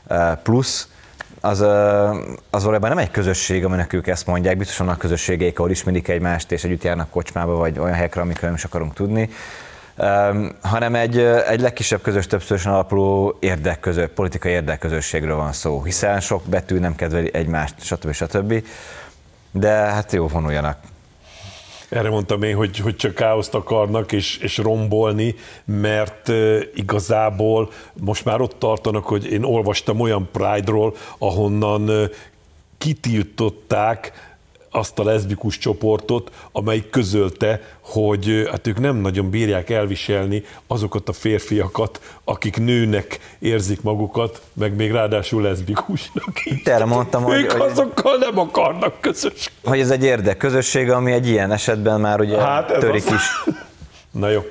e, 0.07 0.35
plusz 0.43 0.92
az, 1.45 1.61
az 2.49 2.61
valójában 2.63 2.89
nem 2.89 2.97
egy 2.97 3.11
közösség, 3.11 3.65
aminek 3.65 3.93
ők 3.93 4.07
ezt 4.07 4.27
mondják, 4.27 4.57
biztosan 4.57 4.89
a 4.89 4.97
közösségeik, 4.97 5.59
ahol 5.59 5.71
ismerik 5.71 6.07
egymást, 6.07 6.51
és 6.51 6.63
együtt 6.63 6.83
járnak 6.83 7.09
kocsmába, 7.09 7.55
vagy 7.55 7.79
olyan 7.79 7.93
helyekre, 7.93 8.21
amikről 8.21 8.49
nem 8.49 8.57
is 8.57 8.63
akarunk 8.63 8.93
tudni, 8.93 9.29
hanem 10.61 10.95
egy, 10.95 11.17
egy 11.47 11.59
legkisebb 11.59 12.01
közös 12.01 12.27
többszörösen 12.27 12.71
alapuló 12.73 13.37
érdekközö, 13.39 14.07
politikai 14.07 14.51
érdekközösségről 14.51 15.35
van 15.35 15.53
szó, 15.53 15.83
hiszen 15.83 16.19
sok 16.19 16.43
betű 16.43 16.79
nem 16.79 16.95
kedveli 16.95 17.29
egymást, 17.33 17.75
stb. 17.77 18.11
stb. 18.11 18.63
De 19.51 19.69
hát 19.69 20.11
jó, 20.11 20.27
vonuljanak. 20.27 20.77
Erre 21.93 22.09
mondtam 22.09 22.43
én, 22.43 22.55
hogy, 22.55 22.77
hogy 22.77 22.95
csak 22.95 23.15
káoszt 23.15 23.53
akarnak 23.53 24.11
és, 24.11 24.37
és 24.37 24.57
rombolni, 24.57 25.35
mert 25.65 26.31
igazából 26.75 27.71
most 28.01 28.25
már 28.25 28.41
ott 28.41 28.59
tartanak, 28.59 29.05
hogy 29.05 29.31
én 29.31 29.43
olvastam 29.43 29.99
olyan 29.99 30.29
Pride-ról, 30.31 30.95
ahonnan 31.17 32.09
kitiltották 32.77 34.32
azt 34.73 34.99
a 34.99 35.03
leszbikus 35.03 35.57
csoportot, 35.57 36.31
amely 36.51 36.83
közölte, 36.89 37.61
hogy 37.79 38.47
hát 38.51 38.67
ők 38.67 38.79
nem 38.79 38.95
nagyon 38.95 39.29
bírják 39.29 39.69
elviselni 39.69 40.43
azokat 40.67 41.09
a 41.09 41.13
férfiakat, 41.13 42.01
akik 42.23 42.57
nőnek 42.57 43.19
érzik 43.39 43.81
magukat, 43.81 44.41
meg 44.53 44.75
még 44.75 44.91
ráadásul 44.91 45.41
leszbikusnak. 45.41 46.43
Erre 46.63 46.85
mondtam, 46.85 47.23
hogy... 47.23 47.35
Ők 47.35 47.51
hogy, 47.51 47.71
azokkal 47.71 48.17
nem 48.17 48.39
akarnak 48.39 49.01
közös. 49.01 49.51
Hogy 49.63 49.79
ez 49.79 49.89
egy 49.89 50.03
érdek 50.03 50.37
közösség, 50.37 50.91
ami 50.91 51.11
egy 51.11 51.27
ilyen 51.27 51.51
esetben 51.51 51.99
már 51.99 52.19
ugye 52.19 52.37
hát 52.37 52.79
törik 52.79 53.05
az... 53.05 53.13
is. 53.13 53.53
Na 54.11 54.29
jó. 54.29 54.41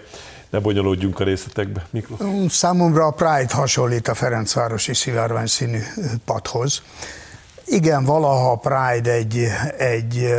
Ne 0.51 0.59
bonyolódjunk 0.59 1.21
a 1.21 1.25
részletekbe. 1.25 1.87
Miklós? 1.91 2.21
Számomra 2.49 3.07
a 3.07 3.11
Pride 3.11 3.55
hasonlít 3.55 4.09
a 4.09 4.15
Ferencvárosi 4.15 4.95
szivárvány 4.95 5.47
színű 5.47 5.79
padhoz. 6.25 6.83
Igen, 7.73 8.05
valaha 8.05 8.57
Pride 8.57 9.11
egy, 9.11 9.49
egy 9.79 10.35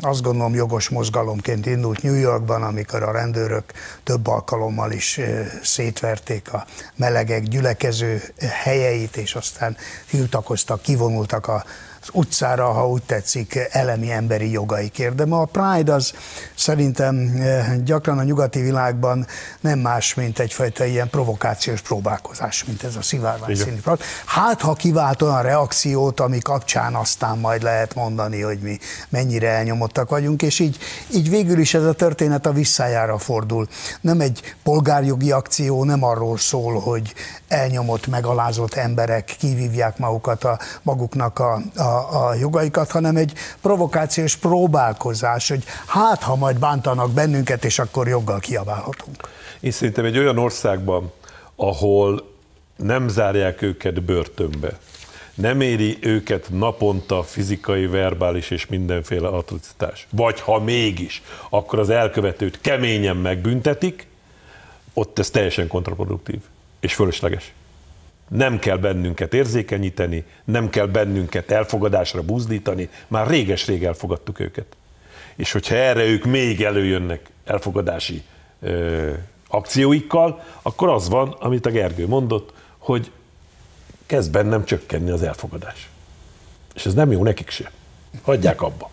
azt 0.00 0.22
gondolom 0.22 0.54
jogos 0.54 0.88
mozgalomként 0.88 1.66
indult 1.66 2.02
New 2.02 2.14
Yorkban, 2.14 2.62
amikor 2.62 3.02
a 3.02 3.12
rendőrök 3.12 3.64
több 4.04 4.26
alkalommal 4.26 4.90
is 4.90 5.20
szétverték 5.62 6.52
a 6.52 6.66
melegek 6.96 7.42
gyülekező 7.42 8.22
helyeit, 8.62 9.16
és 9.16 9.34
aztán 9.34 9.76
tiltakoztak, 10.10 10.82
kivonultak 10.82 11.46
a 11.46 11.64
utcára, 12.12 12.72
ha 12.72 12.88
úgy 12.88 13.02
tetszik, 13.02 13.58
elemi 13.70 14.10
emberi 14.10 14.50
jogaikért. 14.50 15.14
De 15.14 15.26
ma 15.26 15.40
a 15.40 15.44
Pride 15.44 15.92
az 15.92 16.12
szerintem 16.54 17.42
gyakran 17.84 18.18
a 18.18 18.22
nyugati 18.22 18.60
világban 18.60 19.26
nem 19.60 19.78
más, 19.78 20.14
mint 20.14 20.38
egyfajta 20.38 20.84
ilyen 20.84 21.10
provokációs 21.10 21.80
próbálkozás, 21.80 22.64
mint 22.64 22.82
ez 22.82 22.96
a 22.96 23.02
szivárvány 23.02 23.54
színű. 23.54 23.80
Hát, 24.24 24.60
ha 24.60 24.72
kivált 24.72 25.22
olyan 25.22 25.42
reakciót, 25.42 26.20
ami 26.20 26.38
kapcsán 26.38 26.94
aztán 26.94 27.38
majd 27.38 27.62
lehet 27.62 27.94
mondani, 27.94 28.40
hogy 28.40 28.58
mi 28.58 28.78
mennyire 29.08 29.48
elnyomottak 29.48 30.10
vagyunk, 30.10 30.42
és 30.42 30.58
így, 30.58 30.78
így 31.14 31.30
végül 31.30 31.58
is 31.58 31.74
ez 31.74 31.84
a 31.84 31.92
történet 31.92 32.46
a 32.46 32.52
visszájára 32.52 33.18
fordul. 33.18 33.68
Nem 34.00 34.20
egy 34.20 34.54
polgárjogi 34.62 35.30
akció, 35.30 35.84
nem 35.84 36.04
arról 36.04 36.38
szól, 36.38 36.80
hogy 36.80 37.14
elnyomott, 37.48 38.06
megalázott 38.06 38.74
emberek 38.74 39.36
kivívják 39.38 39.98
magukat 39.98 40.44
a 40.44 40.58
maguknak 40.82 41.38
a, 41.38 41.62
a, 41.76 41.91
a 41.98 42.34
jogaikat, 42.34 42.90
hanem 42.90 43.16
egy 43.16 43.32
provokációs 43.60 44.36
próbálkozás, 44.36 45.48
hogy 45.48 45.64
hát, 45.86 46.22
ha 46.22 46.36
majd 46.36 46.58
bántanak 46.58 47.10
bennünket, 47.10 47.64
és 47.64 47.78
akkor 47.78 48.08
joggal 48.08 48.38
kiabálhatunk. 48.38 49.28
Én 49.60 49.70
szerintem 49.70 50.04
egy 50.04 50.18
olyan 50.18 50.38
országban, 50.38 51.12
ahol 51.56 52.30
nem 52.76 53.08
zárják 53.08 53.62
őket 53.62 54.02
börtönbe, 54.02 54.78
nem 55.34 55.60
éri 55.60 55.98
őket 56.00 56.46
naponta 56.50 57.22
fizikai, 57.22 57.86
verbális 57.86 58.50
és 58.50 58.66
mindenféle 58.66 59.28
atrocitás. 59.28 60.06
Vagy 60.10 60.40
ha 60.40 60.60
mégis, 60.60 61.22
akkor 61.50 61.78
az 61.78 61.90
elkövetőt 61.90 62.60
keményen 62.60 63.16
megbüntetik, 63.16 64.06
ott 64.94 65.18
ez 65.18 65.30
teljesen 65.30 65.68
kontraproduktív 65.68 66.40
és 66.80 66.94
fölösleges. 66.94 67.52
Nem 68.34 68.58
kell 68.58 68.76
bennünket 68.76 69.34
érzékenyíteni, 69.34 70.24
nem 70.44 70.70
kell 70.70 70.86
bennünket 70.86 71.50
elfogadásra 71.50 72.22
buzdítani, 72.22 72.88
már 73.08 73.26
réges-rég 73.26 73.84
elfogadtuk 73.84 74.40
őket. 74.40 74.66
És 75.36 75.52
hogyha 75.52 75.74
erre 75.74 76.04
ők 76.04 76.24
még 76.24 76.62
előjönnek 76.62 77.30
elfogadási 77.44 78.22
ö, 78.60 79.10
akcióikkal, 79.48 80.42
akkor 80.62 80.88
az 80.88 81.08
van, 81.08 81.36
amit 81.38 81.66
a 81.66 81.70
Gergő 81.70 82.06
mondott, 82.06 82.52
hogy 82.78 83.10
kezd 84.06 84.30
bennem 84.30 84.64
csökkenni 84.64 85.10
az 85.10 85.22
elfogadás. 85.22 85.88
És 86.74 86.86
ez 86.86 86.94
nem 86.94 87.12
jó 87.12 87.22
nekik 87.22 87.50
se. 87.50 87.70
Hagyják 88.22 88.62
abba. 88.62 88.90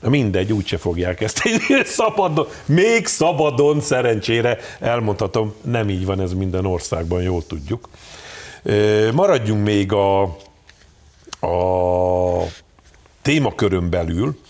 Na 0.00 0.08
mindegy, 0.08 0.52
úgyse 0.52 0.76
fogják 0.76 1.20
ezt 1.20 1.42
szabadon, 1.84 2.46
még 2.64 3.06
szabadon 3.06 3.80
szerencsére 3.80 4.58
elmondhatom, 4.80 5.54
nem 5.60 5.90
így 5.90 6.04
van 6.04 6.20
ez 6.20 6.32
minden 6.32 6.66
országban, 6.66 7.22
jól 7.22 7.46
tudjuk. 7.46 7.88
Maradjunk 9.12 9.64
még 9.64 9.92
a, 9.92 10.22
a 11.40 12.46
témakörön 13.22 13.90
belül, 13.90 14.40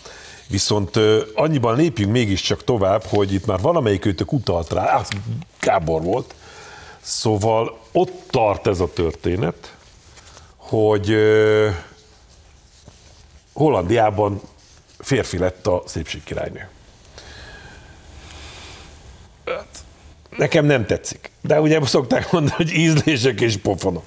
viszont 0.49 0.99
annyiban 1.35 1.77
lépjünk 1.77 2.13
mégiscsak 2.13 2.65
tovább, 2.65 3.05
hogy 3.05 3.33
itt 3.33 3.47
már 3.47 3.61
valamelyik 3.61 4.05
őtök 4.05 4.33
utalt 4.33 4.73
rá, 4.73 4.97
az 4.97 5.09
Gábor 5.61 6.03
volt, 6.03 6.35
szóval 7.01 7.79
ott 7.93 8.23
tart 8.31 8.67
ez 8.67 8.81
a 8.81 8.93
történet, 8.93 9.77
hogy 10.57 11.17
Hollandiában 13.53 14.41
férfi 14.99 15.39
lett 15.39 15.67
a 15.67 15.83
szépségkirálynő. 15.87 16.69
Hát, 19.47 19.82
nekem 20.37 20.65
nem 20.65 20.87
tetszik. 20.87 21.31
De 21.41 21.61
ugye 21.61 21.87
szokták 21.87 22.33
mondani, 22.33 22.55
hogy 22.57 22.73
ízlések 22.73 23.41
és 23.41 23.57
pofonok. 23.57 24.05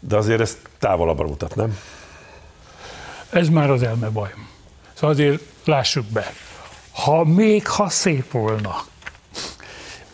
De 0.00 0.16
azért 0.16 0.40
ezt 0.40 0.58
távolabbra 0.78 1.26
mutat, 1.26 1.54
nem? 1.54 1.78
Ez 3.30 3.48
már 3.48 3.70
az 3.70 3.82
elme 3.82 4.08
baj. 4.08 4.34
Szóval 4.92 5.10
azért 5.10 5.42
lássuk 5.64 6.04
be. 6.04 6.32
Ha 6.92 7.24
még 7.24 7.66
ha 7.66 7.88
szép 7.88 8.30
volna, 8.30 8.84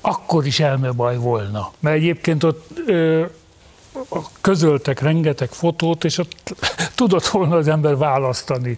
akkor 0.00 0.46
is 0.46 0.60
elmebaj 0.60 1.16
volna. 1.16 1.72
Mert 1.80 1.96
egyébként 1.96 2.44
ott 2.44 2.70
ö, 2.86 3.24
közöltek 4.40 5.00
rengeteg 5.00 5.48
fotót, 5.48 6.04
és 6.04 6.18
ott 6.18 6.54
tudott 6.94 7.26
volna 7.26 7.56
az 7.56 7.68
ember 7.68 7.96
választani. 7.96 8.76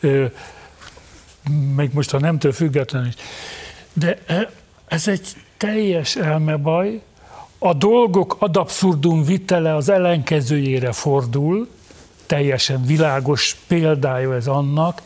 Ö, 0.00 0.26
még 1.74 1.90
most 1.92 2.14
a 2.14 2.18
nemtől 2.18 2.52
függetlenül 2.52 3.08
is. 3.08 3.14
De 3.92 4.18
ez 4.88 5.08
egy 5.08 5.36
teljes 5.56 6.16
elmebaj, 6.16 7.00
a 7.58 7.74
dolgok 7.74 8.36
ad 8.38 8.56
abszurdum 8.56 9.24
vitele 9.24 9.74
az 9.74 9.88
ellenkezőjére 9.88 10.92
fordul, 10.92 11.68
teljesen 12.26 12.84
világos 12.84 13.56
példája 13.66 14.34
ez 14.34 14.46
annak, 14.46 15.02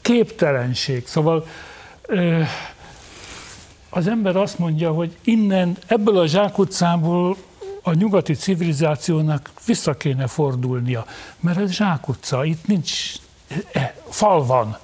képtelenség. 0.00 1.06
Szóval 1.06 1.46
az 3.90 4.06
ember 4.06 4.36
azt 4.36 4.58
mondja, 4.58 4.92
hogy 4.92 5.16
innen, 5.24 5.76
ebből 5.86 6.18
a 6.18 6.26
zsákutcából 6.26 7.36
a 7.82 7.92
nyugati 7.92 8.34
civilizációnak 8.34 9.50
vissza 9.66 9.94
kéne 9.94 10.26
fordulnia, 10.26 11.06
mert 11.40 11.58
ez 11.58 11.70
zsákutca, 11.70 12.44
itt 12.44 12.66
nincs, 12.66 13.12
e, 13.72 13.94
fal 14.08 14.46
van, 14.46 14.78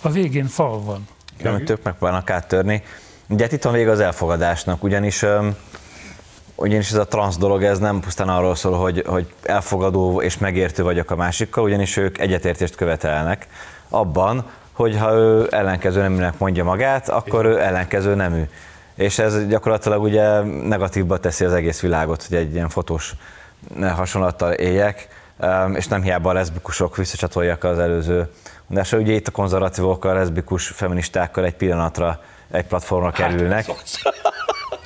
a 0.00 0.10
végén 0.10 0.46
fal 0.46 0.80
van. 0.80 1.08
Nem, 1.42 1.64
tök 1.64 1.82
megpróbálnak 1.82 2.30
áttörni. 2.30 2.82
Ugye 3.32 3.42
hát 3.42 3.52
itt 3.52 3.62
van 3.62 3.72
vége 3.72 3.90
az 3.90 4.00
elfogadásnak, 4.00 4.82
ugyanis 4.82 5.24
ugyanis 6.54 6.90
ez 6.90 6.96
a 6.96 7.06
transz 7.06 7.36
dolog, 7.36 7.64
ez 7.64 7.78
nem 7.78 8.00
pusztán 8.00 8.28
arról 8.28 8.54
szól, 8.54 8.78
hogy, 8.78 9.04
hogy 9.06 9.32
elfogadó 9.42 10.22
és 10.22 10.38
megértő 10.38 10.82
vagyok 10.82 11.10
a 11.10 11.16
másikkal, 11.16 11.64
ugyanis 11.64 11.96
ők 11.96 12.18
egyetértést 12.18 12.74
követelnek 12.74 13.46
abban, 13.88 14.50
hogy 14.72 14.96
ha 14.96 15.12
ő 15.12 15.48
ellenkező 15.50 16.00
neműnek 16.00 16.38
mondja 16.38 16.64
magát, 16.64 17.08
akkor 17.08 17.44
ő 17.44 17.60
ellenkező 17.60 18.14
nemű. 18.14 18.42
És 18.94 19.18
ez 19.18 19.46
gyakorlatilag 19.46 20.02
ugye 20.02 20.40
negatívba 20.42 21.18
teszi 21.18 21.44
az 21.44 21.52
egész 21.52 21.80
világot, 21.80 22.24
hogy 22.28 22.36
egy 22.36 22.54
ilyen 22.54 22.68
fotós 22.68 23.14
hasonlattal 23.80 24.52
éljek, 24.52 25.08
és 25.74 25.86
nem 25.86 26.02
hiába 26.02 26.30
a 26.30 26.32
leszbikusok 26.32 26.96
visszacsatoljak 26.96 27.64
az 27.64 27.78
előző 27.78 28.28
de 28.72 28.84
ugye 28.92 29.12
itt 29.12 29.28
a 29.28 29.30
konzervatívokkal, 29.30 30.10
a 30.10 30.14
leszbikus 30.14 30.66
feministákkal 30.66 31.44
egy 31.44 31.54
pillanatra 31.54 32.20
egy 32.52 32.64
platformra 32.64 33.12
hát, 33.14 33.16
kerülnek. 33.16 33.66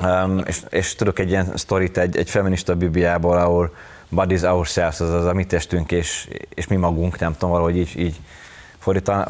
Um, 0.00 0.38
és, 0.46 0.60
és 0.68 0.94
tudok 0.94 1.18
egy 1.18 1.28
ilyen 1.28 1.52
sztorit 1.54 1.98
egy, 1.98 2.16
egy 2.16 2.30
feminista 2.30 2.74
bibliából, 2.74 3.36
ahol 3.36 3.74
bodies 4.08 4.42
ourselves, 4.42 5.00
az 5.00 5.12
az 5.12 5.24
a 5.24 5.32
mi 5.32 5.44
testünk 5.44 5.92
és, 5.92 6.28
és 6.54 6.66
mi 6.66 6.76
magunk, 6.76 7.18
nem 7.18 7.32
tudom, 7.32 7.50
valahogy 7.50 7.76
így, 7.76 7.98
így 7.98 8.16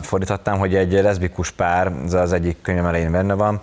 fordítottam, 0.01 0.59
hogy 0.59 0.75
egy 0.75 0.93
leszbikus 0.93 1.51
pár, 1.51 1.93
ez 2.05 2.13
az 2.13 2.33
egyik 2.33 2.57
könyvem 2.63 2.87
elején 2.87 3.11
benne 3.11 3.35
van, 3.35 3.61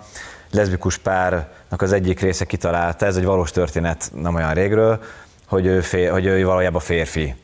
leszbikus 0.50 0.98
párnak 0.98 1.82
az 1.82 1.92
egyik 1.92 2.20
része 2.20 2.44
kitalálta, 2.44 3.06
ez 3.06 3.16
egy 3.16 3.24
valós 3.24 3.50
történet 3.50 4.10
nem 4.14 4.34
olyan 4.34 4.54
régről, 4.54 5.02
hogy 5.46 5.66
ő, 5.66 5.80
fér, 5.80 6.10
hogy 6.10 6.26
ő 6.26 6.44
valójában 6.44 6.80
férfi. 6.80 7.34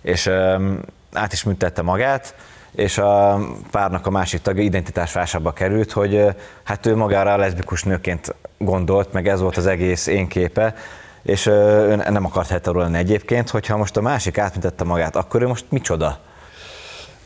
És 0.00 0.26
um, 0.26 0.80
át 1.12 1.32
is 1.32 1.42
műtette 1.42 1.82
magát, 1.82 2.34
és 2.74 2.98
a 2.98 3.40
párnak 3.70 4.06
a 4.06 4.10
másik 4.10 4.42
tagja 4.42 4.62
identitásválságba 4.62 5.52
került, 5.52 5.92
hogy 5.92 6.24
hát 6.62 6.86
ő 6.86 6.96
magára 6.96 7.36
leszbikus 7.36 7.82
nőként 7.82 8.34
gondolt, 8.58 9.12
meg 9.12 9.28
ez 9.28 9.40
volt 9.40 9.56
az 9.56 9.66
egész 9.66 10.06
én 10.06 10.28
képe, 10.28 10.74
és 11.22 11.46
ő 11.46 11.96
nem 11.96 12.24
akart 12.24 12.48
hetero 12.48 12.80
lenni 12.80 12.98
egyébként, 12.98 13.50
hogyha 13.50 13.76
most 13.76 13.96
a 13.96 14.00
másik 14.00 14.38
átmintette 14.38 14.84
magát, 14.84 15.16
akkor 15.16 15.42
ő 15.42 15.46
most 15.46 15.64
micsoda? 15.68 16.18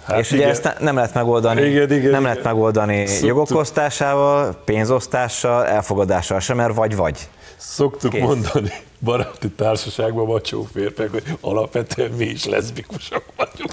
Hát 0.05 0.19
és 0.19 0.31
igen. 0.31 0.43
ugye 0.43 0.51
ezt 0.51 0.81
nem 0.81 0.95
lehet 0.95 1.15
megoldani, 1.15 1.61
igen, 1.61 1.83
igen, 1.83 1.99
nem 1.99 2.09
igen. 2.09 2.23
lehet 2.23 2.43
megoldani 2.43 3.07
Szoktuk. 3.07 3.29
jogokosztásával, 3.29 4.63
pénzosztással, 4.65 5.67
elfogadással 5.67 6.41
sem, 6.41 6.57
mert 6.57 6.75
vagy-vagy. 6.75 7.29
Szoktuk 7.57 8.11
Kész. 8.11 8.23
mondani 8.23 8.73
baráti 9.01 9.51
társaságban 9.51 10.27
macsó 10.27 10.69
férfiak, 10.73 11.11
hogy 11.11 11.23
alapvetően 11.41 12.11
mi 12.11 12.25
is 12.25 12.45
leszbikusok 12.45 13.25
vagyunk, 13.37 13.73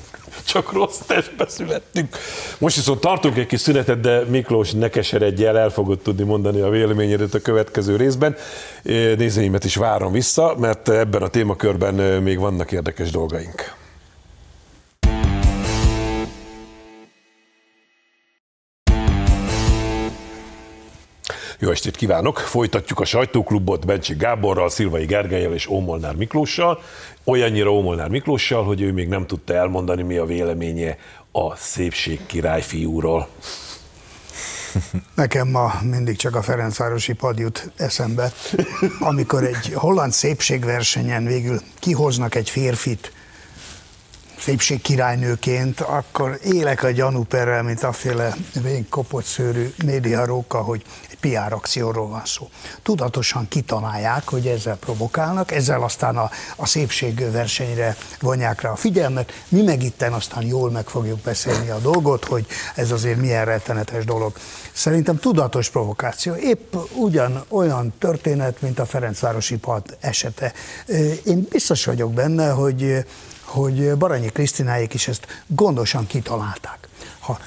csak 0.52 0.72
rossz 0.72 0.98
testbe 1.08 1.48
születtünk. 1.48 2.16
Most 2.58 2.76
viszont 2.76 3.00
tartunk 3.00 3.38
egy 3.38 3.46
kis 3.46 3.60
szünetet, 3.60 4.00
de 4.00 4.24
Miklós, 4.24 4.72
ne 4.72 4.90
keseredj 4.90 5.46
el, 5.46 5.58
el 5.58 5.70
fogod 5.70 6.00
tudni 6.00 6.24
mondani 6.24 6.62
a 6.62 6.70
véleményedet 6.70 7.34
a 7.34 7.40
következő 7.40 7.96
részben. 7.96 8.36
Nézőimet 9.18 9.64
is 9.64 9.76
várom 9.76 10.12
vissza, 10.12 10.56
mert 10.58 10.90
ebben 10.90 11.22
a 11.22 11.28
témakörben 11.28 11.94
még 12.24 12.40
vannak 12.40 12.72
érdekes 12.72 13.12
dolgaink. 13.12 13.78
Jó 21.62 21.70
estét 21.70 21.96
kívánok! 21.96 22.38
Folytatjuk 22.38 23.00
a 23.00 23.06
sajtóklubot 23.06 23.86
Bencsi 23.86 24.16
Gáborral, 24.16 24.70
Szilvai 24.70 25.06
Gergelyel 25.06 25.54
és 25.54 25.68
Ómolnár 25.68 26.16
Miklóssal. 26.16 26.82
Olyannyira 27.24 27.72
Ómolnár 27.72 28.10
Miklóssal, 28.10 28.64
hogy 28.64 28.82
ő 28.82 28.94
még 28.94 29.08
nem 29.08 29.28
tudta 29.28 29.54
elmondani, 29.54 30.02
mi 30.02 30.18
a 30.18 30.26
véleménye 30.26 30.98
a 31.32 31.56
szépség 31.56 32.20
királyfiúról. 32.26 33.28
Nekem 35.16 35.48
ma 35.48 35.74
mindig 35.84 36.18
csak 36.18 36.36
a 36.36 36.42
Ferencvárosi 36.42 37.14
pad 37.14 37.40
jut 37.40 37.72
eszembe, 37.76 38.32
amikor 39.00 39.44
egy 39.44 39.74
holland 39.74 40.12
szépségversenyen 40.12 41.26
végül 41.26 41.62
kihoznak 41.80 42.36
egy 42.36 42.50
férfit, 42.50 43.12
szépség 44.40 44.82
királynőként, 44.82 45.82
akkor 45.82 46.40
élek 46.44 46.84
a 46.84 46.92
gyanúperrel, 46.92 47.64
mint 47.64 47.84
aféle 47.84 48.36
vén 48.62 48.90
kopott 48.90 49.26
szőrű 49.26 49.74
médiaróka, 49.86 50.58
hogy 50.58 50.84
PR 51.20 51.54
akcióról 51.54 52.08
van 52.08 52.26
szó. 52.26 52.50
Tudatosan 52.84 53.48
kitalálják, 53.48 54.30
hogy 54.30 54.48
ezzel 54.48 54.76
provokálnak, 54.76 55.52
ezzel 55.52 55.84
aztán 55.84 56.18
a, 56.18 56.30
a 56.56 56.66
szépségversenyre 56.66 57.96
vonják 58.20 58.62
rá 58.62 58.70
a 58.70 58.76
figyelmet, 58.76 59.32
mi 59.50 59.62
meg 59.62 59.84
itten 59.84 60.14
aztán 60.14 60.46
jól 60.46 60.72
meg 60.72 60.88
fogjuk 60.88 61.20
beszélni 61.20 61.70
a 61.70 61.80
dolgot, 61.80 62.26
hogy 62.26 62.46
ez 62.76 62.92
azért 62.92 63.20
milyen 63.20 63.46
rettenetes 63.46 64.06
dolog. 64.06 64.34
Szerintem 64.72 65.18
tudatos 65.18 65.70
provokáció. 65.70 66.34
Épp 66.34 66.76
ugyan 66.94 67.44
olyan 67.48 67.94
történet, 68.00 68.62
mint 68.62 68.80
a 68.80 68.86
Ferencvárosi 68.86 69.58
pad 69.58 69.98
esete. 70.00 70.54
Én 71.26 71.48
biztos 71.50 71.86
vagyok 71.86 72.14
benne, 72.14 72.50
hogy 72.50 73.06
hogy 73.50 73.98
Baranyi 73.98 74.28
Krisztináék 74.28 74.94
is 74.94 75.08
ezt 75.08 75.28
gondosan 75.48 76.08
kitalálták. 76.08 76.88
Ha 77.20 77.40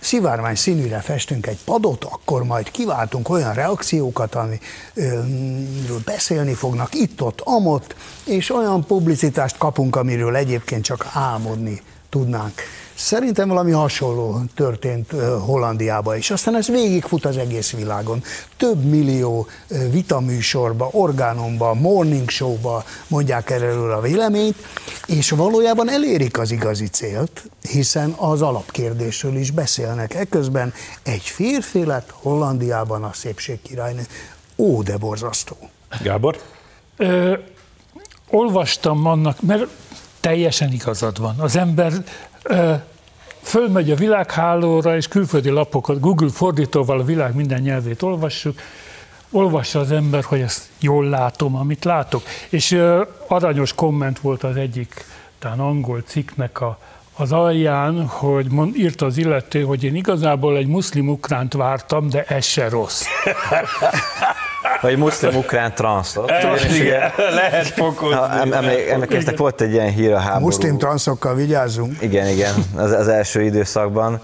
szivárvány 0.00 0.54
színűre 0.54 1.00
festünk 1.00 1.46
egy 1.46 1.58
padot, 1.64 2.04
akkor 2.04 2.44
majd 2.44 2.70
kiváltunk 2.70 3.28
olyan 3.28 3.54
reakciókat, 3.54 4.34
amiről 4.34 6.00
beszélni 6.04 6.54
fognak 6.54 6.94
itt-ott, 6.94 7.40
amott, 7.40 7.94
és 8.28 8.50
olyan 8.50 8.84
publicitást 8.84 9.58
kapunk, 9.58 9.96
amiről 9.96 10.36
egyébként 10.36 10.84
csak 10.84 11.06
álmodni 11.12 11.82
tudnánk. 12.08 12.52
Szerintem 12.94 13.48
valami 13.48 13.70
hasonló 13.70 14.40
történt 14.54 15.10
Hollandiában 15.46 16.16
is. 16.16 16.30
Aztán 16.30 16.56
ez 16.56 16.68
végigfut 16.68 17.24
az 17.24 17.36
egész 17.36 17.72
világon. 17.72 18.22
Több 18.56 18.84
millió 18.84 19.46
vitaműsorba, 19.90 20.88
orgánomba, 20.92 21.74
morning 21.74 22.28
showba 22.28 22.84
mondják 23.08 23.50
erről 23.50 23.92
a 23.92 24.00
véleményt, 24.00 24.56
és 25.06 25.30
valójában 25.30 25.90
elérik 25.90 26.38
az 26.38 26.50
igazi 26.50 26.86
célt, 26.86 27.44
hiszen 27.70 28.10
az 28.10 28.42
alapkérdésről 28.42 29.36
is 29.36 29.50
beszélnek. 29.50 30.14
Eközben 30.14 30.72
egy 31.02 31.22
férfi 31.22 31.84
lett 31.84 32.10
Hollandiában 32.12 33.02
a 33.02 33.10
szépség 33.12 33.62
királynő. 33.62 34.02
Ó, 34.56 34.82
de 34.82 34.96
borzasztó. 34.96 35.56
Gábor? 36.02 36.36
Ö, 36.96 37.34
olvastam 38.30 39.06
annak, 39.06 39.42
mert 39.42 39.66
teljesen 40.20 40.72
igazad 40.72 41.18
van. 41.18 41.38
Az 41.38 41.56
ember 41.56 41.92
ö, 42.42 42.74
fölmegy 43.42 43.90
a 43.90 43.94
világhálóra, 43.94 44.96
és 44.96 45.08
külföldi 45.08 45.48
lapokat 45.48 46.00
Google 46.00 46.30
fordítóval 46.30 47.00
a 47.00 47.04
világ 47.04 47.34
minden 47.34 47.60
nyelvét 47.60 48.02
olvassuk, 48.02 48.58
olvassa 49.30 49.80
az 49.80 49.90
ember, 49.90 50.24
hogy 50.24 50.40
ezt 50.40 50.68
jól 50.80 51.08
látom, 51.08 51.56
amit 51.56 51.84
látok. 51.84 52.22
És 52.48 52.70
ö, 52.70 53.02
aranyos 53.26 53.74
komment 53.74 54.18
volt 54.18 54.44
az 54.44 54.56
egyik, 54.56 55.04
talán 55.38 55.60
angol 55.60 56.02
cikknek 56.06 56.60
a, 56.60 56.78
az 57.16 57.32
alján, 57.32 58.06
hogy 58.06 58.50
mond, 58.50 58.76
írta 58.76 59.06
az 59.06 59.16
illető, 59.16 59.62
hogy 59.62 59.84
én 59.84 59.94
igazából 59.94 60.56
egy 60.56 60.66
muszlim 60.66 61.08
ukránt 61.08 61.52
vártam, 61.52 62.08
de 62.08 62.24
ez 62.24 62.44
se 62.44 62.68
rossz. 62.68 63.04
Vagy 64.80 64.96
muszlim-ukrán 64.96 65.74
transzot. 65.74 66.32
Igen, 66.80 67.12
lehet 67.16 67.66
fokozni. 67.66 68.52
Emlékeztek, 68.90 69.36
volt 69.36 69.60
egy 69.60 69.72
ilyen 69.72 69.88
hír 69.90 70.12
a 70.12 70.18
háború. 70.18 70.44
Muszlim 70.44 70.78
transzokkal 70.78 71.34
vigyázzunk. 71.34 72.02
Igen, 72.02 72.26
igen, 72.26 72.54
az, 72.76 72.92
az 72.92 73.08
első 73.08 73.42
időszakban. 73.42 74.20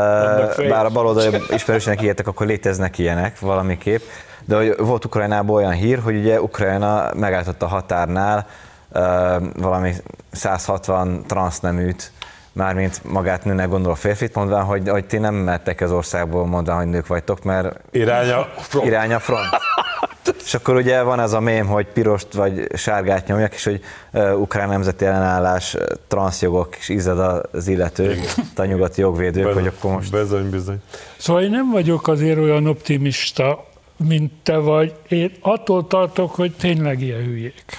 Bár 0.68 0.84
a 0.84 0.90
baloldali 0.90 1.36
ismerősének 1.54 2.02
írtak, 2.02 2.26
akkor 2.26 2.46
léteznek 2.46 2.98
ilyenek 2.98 3.40
valamiképp. 3.40 4.02
De 4.44 4.56
hogy 4.56 4.74
volt 4.78 5.04
Ukrajnában 5.04 5.56
olyan 5.56 5.72
hír, 5.72 5.98
hogy 5.98 6.16
ugye 6.16 6.40
Ukrajna 6.40 7.10
megállította 7.14 7.66
a 7.66 7.68
határnál 7.68 8.46
valami 9.56 9.94
160 10.32 11.24
transzneműt, 11.26 12.12
mármint 12.52 13.00
magát 13.04 13.44
nőnek 13.44 13.68
gondol 13.68 13.92
a 13.92 13.94
férfit, 13.94 14.34
mondván, 14.34 14.64
hogy, 14.64 14.88
hogy 14.88 15.04
ti 15.04 15.18
nem 15.18 15.34
mehettek 15.34 15.80
az 15.80 15.92
országból, 15.92 16.46
mondván, 16.46 16.76
hogy 16.76 16.86
nők 16.86 17.06
vagytok, 17.06 17.42
mert 17.42 17.80
irány 17.90 18.30
a 18.30 18.48
front. 18.58 18.86
Irány 18.86 19.12
a 19.12 19.18
front. 19.18 19.48
és 20.44 20.54
akkor 20.54 20.76
ugye 20.76 21.02
van 21.02 21.20
ez 21.20 21.32
a 21.32 21.40
mém, 21.40 21.66
hogy 21.66 21.86
pirost 21.86 22.32
vagy 22.32 22.66
sárgát 22.74 23.26
nyomjak, 23.26 23.54
és 23.54 23.64
hogy 23.64 23.80
uh, 24.12 24.40
ukrán 24.40 24.68
nemzeti 24.68 25.04
ellenállás, 25.04 25.76
transzjogok, 26.08 26.76
és 26.76 26.88
ízad 26.88 27.46
az 27.52 27.68
illető, 27.68 28.20
a 28.56 28.64
nyugati 28.64 29.00
jogvédők, 29.00 29.44
Bezony, 29.44 29.62
hogy 29.62 29.72
akkor 29.76 29.92
most... 29.92 30.10
Bizony, 30.10 30.50
bizony. 30.50 30.82
Szóval 31.16 31.42
én 31.42 31.50
nem 31.50 31.70
vagyok 31.70 32.08
azért 32.08 32.38
olyan 32.38 32.66
optimista, 32.66 33.66
mint 33.96 34.32
te 34.42 34.56
vagy. 34.56 34.94
Én 35.08 35.32
attól 35.40 35.86
tartok, 35.86 36.34
hogy 36.34 36.54
tényleg 36.56 37.00
ilyen 37.00 37.24
hülyék. 37.24 37.78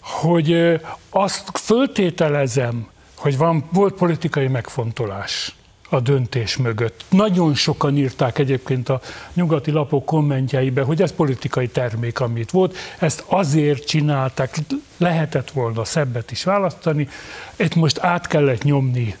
Hogy 0.00 0.80
azt 1.10 1.58
föltételezem, 1.58 2.88
hogy 3.16 3.36
van, 3.36 3.68
volt 3.72 3.94
politikai 3.94 4.48
megfontolás 4.48 5.54
a 5.92 6.00
döntés 6.00 6.56
mögött. 6.56 7.04
Nagyon 7.08 7.54
sokan 7.54 7.96
írták 7.96 8.38
egyébként 8.38 8.88
a 8.88 9.00
nyugati 9.32 9.70
lapok 9.70 10.04
kommentjeibe, 10.04 10.82
hogy 10.82 11.02
ez 11.02 11.12
politikai 11.12 11.68
termék, 11.68 12.20
amit 12.20 12.50
volt, 12.50 12.76
ezt 12.98 13.24
azért 13.26 13.86
csinálták, 13.86 14.56
lehetett 14.96 15.50
volna 15.50 15.84
szebbet 15.84 16.30
is 16.30 16.44
választani, 16.44 17.08
itt 17.56 17.74
most 17.74 17.98
át 17.98 18.26
kellett 18.26 18.62
nyomni. 18.62 19.16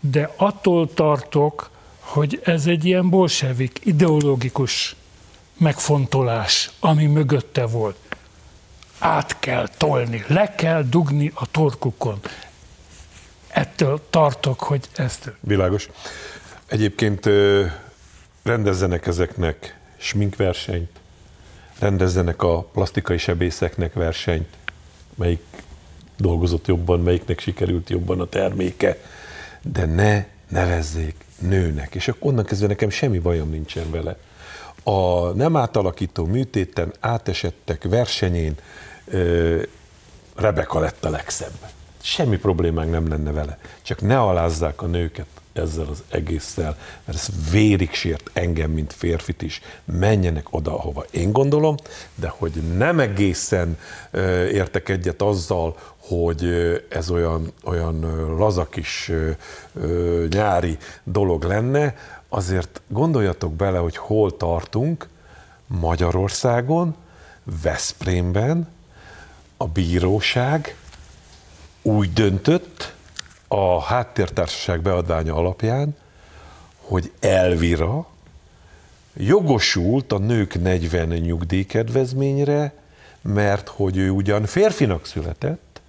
De 0.00 0.30
attól 0.36 0.94
tartok, 0.94 1.70
hogy 1.98 2.40
ez 2.44 2.66
egy 2.66 2.84
ilyen 2.84 3.10
bolsevik, 3.10 3.80
ideológikus 3.82 4.96
megfontolás, 5.56 6.70
ami 6.80 7.06
mögötte 7.06 7.66
volt. 7.66 7.96
Át 8.98 9.36
kell 9.38 9.68
tolni, 9.76 10.24
le 10.26 10.54
kell 10.54 10.82
dugni 10.82 11.30
a 11.34 11.46
torkukon 11.46 12.20
ettől 13.54 14.00
tartok, 14.10 14.60
hogy 14.60 14.88
ezt... 14.96 15.32
Világos. 15.40 15.88
Egyébként 16.66 17.28
rendezzenek 18.42 19.06
ezeknek 19.06 19.78
sminkversenyt, 19.96 20.90
rendezzenek 21.78 22.42
a 22.42 22.62
plastikai 22.62 23.18
sebészeknek 23.18 23.94
versenyt, 23.94 24.48
melyik 25.14 25.42
dolgozott 26.16 26.66
jobban, 26.66 27.00
melyiknek 27.00 27.40
sikerült 27.40 27.90
jobban 27.90 28.20
a 28.20 28.26
terméke, 28.26 28.98
de 29.62 29.84
ne 29.84 30.24
nevezzék 30.48 31.16
nőnek. 31.38 31.94
És 31.94 32.08
akkor 32.08 32.30
onnan 32.30 32.44
kezdve 32.44 32.66
nekem 32.66 32.90
semmi 32.90 33.18
bajom 33.18 33.50
nincsen 33.50 33.90
vele. 33.90 34.18
A 34.82 35.28
nem 35.28 35.56
átalakító 35.56 36.24
műtéten 36.24 36.92
átesettek 37.00 37.82
versenyén 37.82 38.54
Rebeka 40.34 40.78
lett 40.78 41.04
a 41.04 41.10
legszebb 41.10 41.52
semmi 42.04 42.36
problémánk 42.36 42.90
nem 42.90 43.08
lenne 43.08 43.32
vele. 43.32 43.58
Csak 43.82 44.00
ne 44.00 44.20
alázzák 44.20 44.82
a 44.82 44.86
nőket 44.86 45.26
ezzel 45.52 45.86
az 45.90 46.02
egésszel, 46.08 46.76
mert 47.04 47.18
ez 47.18 47.50
vérig 47.50 47.92
sért 47.92 48.30
engem, 48.32 48.70
mint 48.70 48.92
férfit 48.92 49.42
is. 49.42 49.60
Menjenek 49.84 50.46
oda, 50.50 50.78
ahova 50.78 51.04
én 51.10 51.32
gondolom, 51.32 51.74
de 52.14 52.28
hogy 52.28 52.52
nem 52.76 53.00
egészen 53.00 53.78
értek 54.52 54.88
egyet 54.88 55.22
azzal, 55.22 55.76
hogy 55.96 56.44
ez 56.88 57.10
olyan, 57.10 57.52
olyan 57.64 58.00
lazakis 58.36 59.12
nyári 60.28 60.78
dolog 61.04 61.42
lenne, 61.42 61.96
azért 62.28 62.80
gondoljatok 62.88 63.52
bele, 63.52 63.78
hogy 63.78 63.96
hol 63.96 64.36
tartunk 64.36 65.08
Magyarországon, 65.66 66.94
Veszprémben, 67.62 68.68
a 69.56 69.66
bíróság 69.66 70.76
úgy 71.86 72.12
döntött 72.12 72.94
a 73.48 73.82
háttértársaság 73.82 74.80
beadványa 74.80 75.34
alapján, 75.34 75.96
hogy 76.80 77.12
Elvira 77.20 78.06
jogosult 79.16 80.12
a 80.12 80.18
nők 80.18 80.62
40 80.62 81.08
nyugdíjkedvezményre, 81.08 82.72
mert 83.22 83.68
hogy 83.68 83.96
ő 83.96 84.10
ugyan 84.10 84.44
férfinak 84.44 85.06
született, 85.06 85.80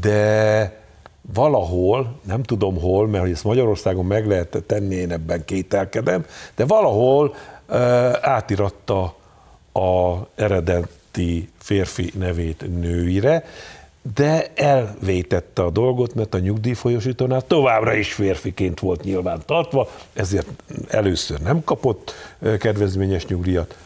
de 0.00 0.82
valahol, 1.32 2.20
nem 2.22 2.42
tudom 2.42 2.80
hol, 2.80 3.08
mert 3.08 3.22
hogy 3.22 3.32
ezt 3.32 3.44
Magyarországon 3.44 4.04
meg 4.04 4.26
lehet 4.26 4.62
tenni, 4.66 4.94
én 4.94 5.12
ebben 5.12 5.44
kételkedem, 5.44 6.24
de 6.54 6.64
valahol 6.64 7.34
uh, 7.68 7.76
átiratta 8.20 9.16
a 9.72 10.18
eredeti 10.34 11.48
férfi 11.58 12.12
nevét 12.18 12.80
nőire, 12.80 13.44
de 14.14 14.52
elvétette 14.54 15.62
a 15.62 15.70
dolgot, 15.70 16.14
mert 16.14 16.34
a 16.34 16.38
nyugdíjfolyosítónál 16.38 17.46
továbbra 17.46 17.94
is 17.94 18.12
férfiként 18.12 18.80
volt 18.80 19.04
nyilván 19.04 19.42
tartva, 19.46 19.88
ezért 20.12 20.46
először 20.88 21.40
nem 21.40 21.64
kapott 21.64 22.14
kedvezményes 22.58 23.26
nyugdíjat, 23.26 23.76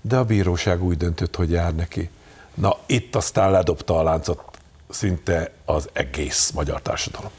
de 0.00 0.16
a 0.16 0.24
bíróság 0.24 0.84
úgy 0.84 0.96
döntött, 0.96 1.36
hogy 1.36 1.50
jár 1.50 1.74
neki. 1.74 2.10
Na, 2.54 2.76
itt 2.86 3.16
aztán 3.16 3.50
ledobta 3.50 3.98
a 3.98 4.02
láncot 4.02 4.42
szinte 4.88 5.50
az 5.64 5.88
egész 5.92 6.50
magyar 6.50 6.82
társadalom. 6.82 7.30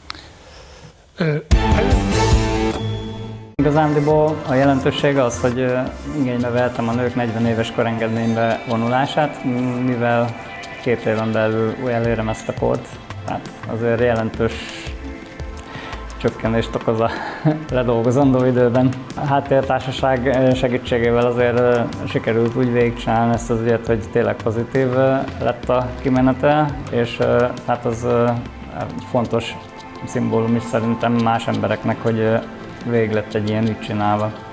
Igazándiból 3.56 4.42
a 4.48 4.54
jelentőség 4.54 5.18
az, 5.18 5.40
hogy 5.40 5.58
igénybe 6.20 6.50
vehetem 6.50 6.90
a 6.90 6.94
nők 6.94 7.16
40 7.16 7.46
éves 7.46 7.72
korengedménybe 7.72 8.64
vonulását, 8.68 9.44
mivel 9.86 10.36
két 10.84 11.06
éven 11.06 11.32
belül 11.32 11.76
elérem 11.88 12.30
ezt 12.30 12.50
a 12.50 12.54
kort, 12.60 12.88
Tehát 13.26 13.50
azért 13.74 14.00
jelentős 14.00 14.54
csökkenést 16.18 16.76
okoz 16.76 17.00
a 17.00 17.10
ledolgozandó 17.72 18.46
időben. 18.46 18.90
A 19.16 19.26
háttértársaság 19.26 20.38
segítségével 20.56 21.26
azért 21.26 21.62
sikerült 22.08 22.56
úgy 22.56 22.72
végigcsinálni 22.72 23.34
ezt 23.34 23.50
az 23.50 23.62
ügyet, 23.62 23.88
hogy 23.88 24.04
tényleg 24.12 24.36
pozitív 24.36 24.88
lett 25.40 25.70
a 25.70 25.90
kimenete, 26.02 26.66
és 26.92 27.18
hát 27.66 27.86
az 27.86 28.08
fontos 29.10 29.56
szimbólum 30.06 30.56
is 30.56 30.64
szerintem 30.64 31.14
más 31.14 31.48
embereknek, 31.48 32.02
hogy 32.02 32.40
végig 32.90 33.12
lett 33.12 33.34
egy 33.34 33.50
ilyen 33.50 33.68
ügy 33.68 33.80
csinálva. 33.80 34.53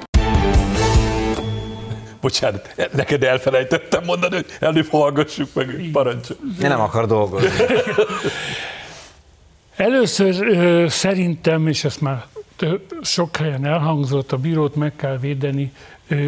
Bocsánat, 2.21 2.75
neked 2.93 3.23
elfelejtettem 3.23 4.05
mondani, 4.05 4.35
hogy 4.35 4.47
előbb 4.61 4.89
hallgassuk 4.89 5.55
meg, 5.55 5.89
parancsol. 5.93 6.37
Én 6.63 6.69
nem 6.69 6.81
akar 6.81 7.07
dolgozni. 7.07 7.49
Először 9.77 10.91
szerintem, 10.91 11.67
és 11.67 11.85
ezt 11.85 12.01
már 12.01 12.25
sok 13.03 13.37
helyen 13.37 13.67
elhangzott, 13.67 14.33
a 14.33 14.37
bírót 14.37 14.75
meg 14.75 14.97
kell 14.97 15.19
védeni, 15.19 15.73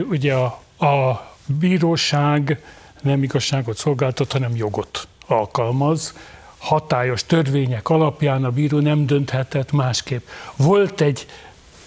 ugye 0.08 0.34
a, 0.34 0.44
a 0.86 1.26
bíróság 1.46 2.62
nem 3.02 3.22
igazságot 3.22 3.76
szolgáltat, 3.76 4.32
hanem 4.32 4.56
jogot 4.56 5.08
alkalmaz. 5.26 6.14
Hatályos 6.58 7.24
törvények 7.24 7.88
alapján 7.88 8.44
a 8.44 8.50
bíró 8.50 8.78
nem 8.78 9.06
dönthetett 9.06 9.72
másképp. 9.72 10.26
Volt 10.56 11.00
egy 11.00 11.26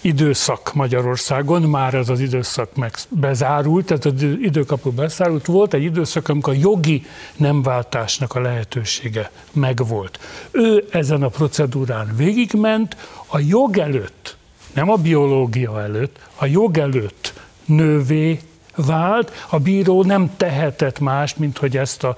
időszak 0.06 0.74
Magyarországon, 0.74 1.62
már 1.62 1.94
ez 1.94 2.08
az 2.08 2.20
időszak 2.20 2.76
meg 2.76 2.94
bezárult, 3.08 3.86
tehát 3.86 4.04
az 4.04 4.22
időkapu 4.22 4.90
bezárult, 4.90 5.46
volt 5.46 5.74
egy 5.74 5.82
időszak, 5.82 6.28
amikor 6.28 6.54
a 6.54 6.58
jogi 6.60 7.04
nemváltásnak 7.36 8.34
a 8.34 8.40
lehetősége 8.40 9.30
megvolt. 9.52 10.18
Ő 10.50 10.84
ezen 10.90 11.22
a 11.22 11.28
procedúrán 11.28 12.12
végigment, 12.16 12.96
a 13.26 13.38
jog 13.38 13.78
előtt, 13.78 14.36
nem 14.74 14.90
a 14.90 14.96
biológia 14.96 15.80
előtt, 15.80 16.18
a 16.34 16.46
jog 16.46 16.78
előtt 16.78 17.32
nővé 17.64 18.40
vált, 18.76 19.32
a 19.48 19.58
bíró 19.58 20.02
nem 20.02 20.30
tehetett 20.36 20.98
más, 20.98 21.34
mint 21.34 21.58
hogy 21.58 21.76
ezt, 21.76 22.04
a, 22.04 22.16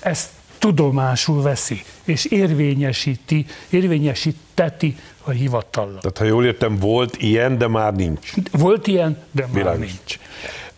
ezt 0.00 0.28
tudomásul 0.58 1.42
veszi, 1.42 1.84
és 2.04 2.24
érvényesíti, 2.24 3.46
érvényesíteti 3.70 4.96
a 5.24 5.30
hivatallal. 5.30 5.98
Tehát 5.98 6.18
ha 6.18 6.24
jól 6.24 6.44
értem, 6.44 6.78
volt 6.78 7.16
ilyen, 7.16 7.58
de 7.58 7.68
már 7.68 7.94
nincs. 7.94 8.32
Volt 8.52 8.86
ilyen, 8.86 9.18
de 9.30 9.42
már 9.42 9.54
Világos. 9.54 9.86
nincs. 9.86 10.18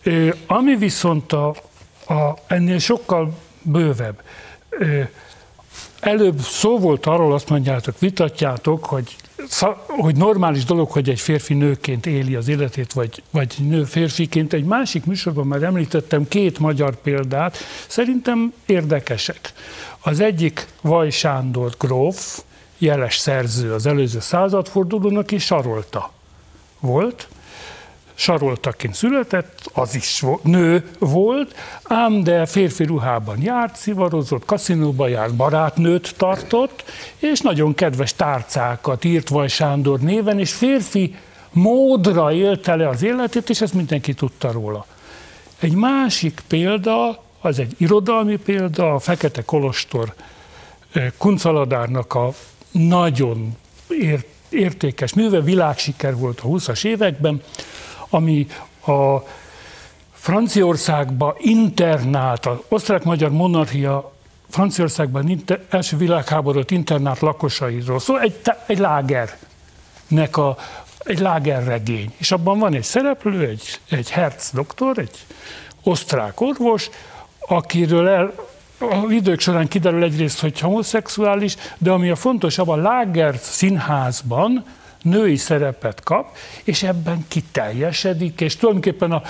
Ö, 0.03 0.29
ami 0.47 0.75
viszont 0.75 1.33
a, 1.33 1.47
a, 2.07 2.33
ennél 2.47 2.79
sokkal 2.79 3.37
bővebb. 3.61 4.21
Ö, 4.69 5.01
előbb 5.99 6.39
szó 6.39 6.79
volt 6.79 7.05
arról, 7.05 7.33
azt 7.33 7.49
mondjátok, 7.49 7.99
vitatjátok, 7.99 8.85
hogy, 8.85 9.15
hogy 9.87 10.15
normális 10.15 10.63
dolog, 10.65 10.91
hogy 10.91 11.09
egy 11.09 11.19
férfi 11.19 11.53
nőként 11.53 12.05
éli 12.05 12.35
az 12.35 12.47
életét, 12.47 12.93
vagy, 12.93 13.23
vagy 13.31 13.55
nő 13.59 13.83
férfiként. 13.83 14.53
Egy 14.53 14.65
másik 14.65 15.05
műsorban 15.05 15.47
már 15.47 15.63
említettem 15.63 16.27
két 16.27 16.59
magyar 16.59 16.95
példát, 16.95 17.57
szerintem 17.87 18.53
érdekesek. 18.65 19.53
Az 19.99 20.19
egyik 20.19 20.67
Vaj 20.81 21.09
Sándor 21.09 21.71
gróf, 21.79 22.41
jeles 22.77 23.17
szerző 23.17 23.73
az 23.73 23.85
előző 23.85 24.19
századfordulónak, 24.19 25.31
és 25.31 25.43
Sarolta 25.43 26.11
volt, 26.79 27.27
saroltaként 28.13 28.93
született, 28.93 29.69
az 29.73 29.95
is 29.95 30.19
vo- 30.19 30.43
nő 30.43 30.91
volt, 30.99 31.55
ám 31.83 32.23
de 32.23 32.45
férfi 32.45 32.83
ruhában 32.83 33.41
járt, 33.41 33.75
szivarozott, 33.75 34.45
kaszinóba 34.45 35.07
járt, 35.07 35.35
barátnőt 35.35 36.13
tartott, 36.17 36.83
és 37.17 37.41
nagyon 37.41 37.73
kedves 37.73 38.13
tárcákat 38.13 39.03
írt 39.03 39.29
Vaj 39.29 39.47
Sándor 39.47 39.99
néven, 39.99 40.39
és 40.39 40.53
férfi 40.53 41.15
módra 41.51 42.31
élte 42.31 42.75
le 42.75 42.87
az 42.87 43.03
életét, 43.03 43.49
és 43.49 43.61
ezt 43.61 43.73
mindenki 43.73 44.13
tudta 44.13 44.51
róla. 44.51 44.85
Egy 45.59 45.73
másik 45.73 46.41
példa, 46.47 47.23
az 47.41 47.59
egy 47.59 47.73
irodalmi 47.77 48.35
példa, 48.35 48.93
a 48.93 48.99
Fekete 48.99 49.41
Kolostor 49.41 50.13
eh, 50.91 51.11
kuncaladárnak 51.17 52.13
a 52.13 52.33
nagyon 52.71 53.57
ért, 53.89 54.27
értékes 54.49 55.13
műve, 55.13 55.41
világsiker 55.41 56.15
volt 56.15 56.39
a 56.39 56.47
20-as 56.47 56.85
években, 56.85 57.41
ami 58.09 58.47
a 58.85 59.17
Franciaországba 60.13 61.35
internált, 61.39 62.45
az 62.45 62.57
osztrák-magyar 62.67 63.31
monarchia 63.31 64.11
Franciaországban 64.49 65.29
inter, 65.29 65.61
első 65.69 65.97
világháborút 65.97 66.71
internált 66.71 67.19
lakosairól 67.19 67.99
szól, 67.99 68.21
egy, 68.21 68.35
egy 68.65 68.77
lágernek 68.77 70.37
a, 70.37 70.57
egy 70.97 71.19
lágerregény. 71.19 72.13
És 72.17 72.31
abban 72.31 72.59
van 72.59 72.73
egy 72.73 72.83
szereplő, 72.83 73.47
egy, 73.47 73.79
egy 73.89 74.09
herc 74.09 74.53
doktor, 74.53 74.97
egy 74.97 75.25
osztrák 75.83 76.41
orvos, 76.41 76.89
akiről 77.39 78.07
el, 78.07 78.33
a 78.79 79.11
idők 79.11 79.39
során 79.39 79.67
kiderül 79.67 80.03
egyrészt, 80.03 80.39
hogy 80.39 80.59
homoszexuális, 80.59 81.55
de 81.77 81.91
ami 81.91 82.09
a 82.09 82.15
fontosabb, 82.15 82.67
a 82.67 82.75
Lager 82.75 83.35
színházban 83.41 84.63
női 85.01 85.35
szerepet 85.35 86.03
kap, 86.03 86.35
és 86.63 86.83
ebben 86.83 87.25
kiteljesedik, 87.27 88.41
és 88.41 88.55
tulajdonképpen 88.55 89.11
a, 89.11 89.21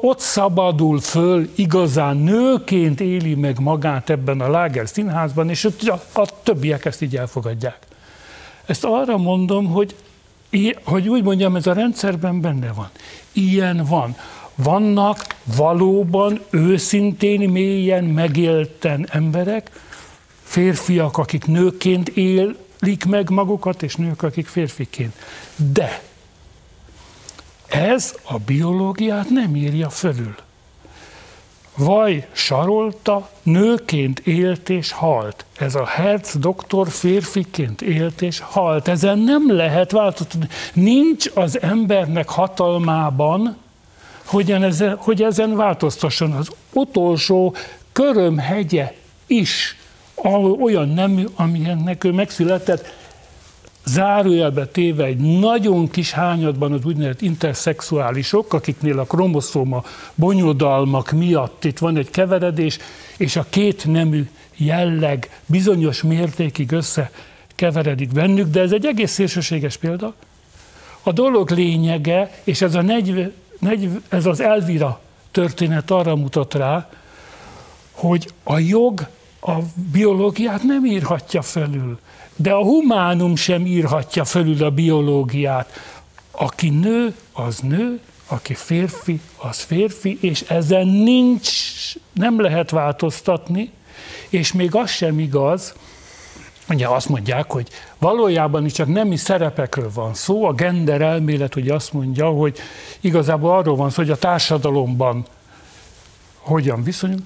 ott 0.00 0.20
szabadul 0.20 1.00
föl, 1.00 1.50
igazán 1.54 2.16
nőként 2.16 3.00
éli 3.00 3.34
meg 3.34 3.58
magát 3.58 4.10
ebben 4.10 4.40
a 4.40 4.48
Lager 4.48 4.88
színházban, 4.88 5.50
és 5.50 5.64
a, 5.64 6.20
a 6.20 6.28
többiek 6.42 6.84
ezt 6.84 7.02
így 7.02 7.16
elfogadják. 7.16 7.78
Ezt 8.66 8.84
arra 8.84 9.16
mondom, 9.16 9.66
hogy, 9.66 9.94
hogy 10.84 11.08
úgy 11.08 11.22
mondjam, 11.22 11.56
ez 11.56 11.66
a 11.66 11.72
rendszerben 11.72 12.40
benne 12.40 12.72
van. 12.72 12.88
Ilyen 13.32 13.84
van. 13.88 14.16
Vannak 14.56 15.26
valóban 15.56 16.40
őszintén, 16.50 17.50
mélyen 17.50 18.04
megélten 18.04 19.08
emberek, 19.10 19.70
férfiak, 20.42 21.18
akik 21.18 21.46
nőként 21.46 22.08
élik 22.08 23.04
meg 23.08 23.30
magukat, 23.30 23.82
és 23.82 23.96
nők, 23.96 24.22
akik 24.22 24.46
férfiként. 24.46 25.14
De 25.72 26.02
ez 27.68 28.14
a 28.22 28.38
biológiát 28.38 29.30
nem 29.30 29.56
írja 29.56 29.88
fölül. 29.88 30.34
Vaj 31.76 32.28
sarolta, 32.32 33.30
nőként 33.42 34.18
élt 34.18 34.68
és 34.68 34.92
halt. 34.92 35.44
Ez 35.58 35.74
a 35.74 35.86
Herz 35.86 36.36
doktor 36.38 36.88
férfiként 36.88 37.82
élt 37.82 38.22
és 38.22 38.38
halt. 38.38 38.88
Ezen 38.88 39.18
nem 39.18 39.54
lehet 39.54 39.90
változtatni. 39.90 40.48
Nincs 40.72 41.30
az 41.34 41.60
embernek 41.60 42.28
hatalmában, 42.28 43.56
hogy 44.26 44.52
ezen, 44.52 44.96
hogy 44.96 45.22
ezen 45.22 45.56
változtasson. 45.56 46.32
Az 46.32 46.50
utolsó 46.72 47.54
körömhegye 47.92 48.92
is 49.26 49.76
olyan 50.60 50.88
nemű, 50.88 51.24
amilyennek 51.34 52.04
ő 52.04 52.12
megszületett, 52.12 52.94
zárójelbe 53.84 54.66
téve 54.66 55.04
egy 55.04 55.18
nagyon 55.18 55.90
kis 55.90 56.12
hányadban 56.12 56.72
az 56.72 56.84
úgynevezett 56.84 57.20
interszexuálisok, 57.20 58.52
akiknél 58.52 58.98
a 58.98 59.04
kromoszóma 59.04 59.84
bonyodalmak 60.14 61.10
miatt 61.10 61.64
itt 61.64 61.78
van 61.78 61.96
egy 61.96 62.10
keveredés, 62.10 62.78
és 63.16 63.36
a 63.36 63.46
két 63.48 63.86
nemű 63.86 64.28
jelleg 64.56 65.40
bizonyos 65.46 66.02
mértékig 66.02 66.72
összekeveredik 66.72 68.12
bennük, 68.12 68.48
de 68.48 68.60
ez 68.60 68.72
egy 68.72 68.86
egész 68.86 69.12
szélsőséges 69.12 69.76
példa. 69.76 70.14
A 71.02 71.12
dolog 71.12 71.50
lényege, 71.50 72.40
és 72.44 72.60
ez, 72.62 72.74
a 72.74 72.82
40, 72.82 73.32
ez 74.08 74.26
az 74.26 74.40
Elvira 74.40 75.00
történet 75.30 75.90
arra 75.90 76.16
mutat 76.16 76.54
rá, 76.54 76.88
hogy 77.92 78.28
a 78.42 78.58
jog 78.58 79.08
a 79.40 79.54
biológiát 79.92 80.62
nem 80.62 80.84
írhatja 80.84 81.42
felül, 81.42 81.98
de 82.36 82.52
a 82.52 82.62
humánum 82.62 83.36
sem 83.36 83.66
írhatja 83.66 84.24
felül 84.24 84.64
a 84.64 84.70
biológiát. 84.70 85.70
Aki 86.30 86.68
nő, 86.68 87.14
az 87.32 87.58
nő, 87.58 88.00
aki 88.26 88.54
férfi, 88.54 89.20
az 89.36 89.58
férfi, 89.58 90.18
és 90.20 90.40
ezen 90.40 90.86
nincs, 90.86 91.50
nem 92.12 92.40
lehet 92.40 92.70
változtatni, 92.70 93.70
és 94.28 94.52
még 94.52 94.74
az 94.74 94.90
sem 94.90 95.18
igaz, 95.18 95.74
Ugye 96.68 96.88
azt 96.88 97.08
mondják, 97.08 97.50
hogy 97.50 97.68
valójában 97.98 98.64
is 98.64 98.72
csak 98.72 98.86
nemi 98.86 99.16
szerepekről 99.16 99.90
van 99.94 100.14
szó, 100.14 100.44
a 100.44 100.52
gender 100.52 101.00
elmélet 101.00 101.56
ugye 101.56 101.74
azt 101.74 101.92
mondja, 101.92 102.28
hogy 102.28 102.58
igazából 103.00 103.56
arról 103.56 103.76
van 103.76 103.90
szó, 103.90 104.02
hogy 104.02 104.10
a 104.10 104.16
társadalomban 104.16 105.24
hogyan 106.38 106.82
viszonyul, 106.82 107.20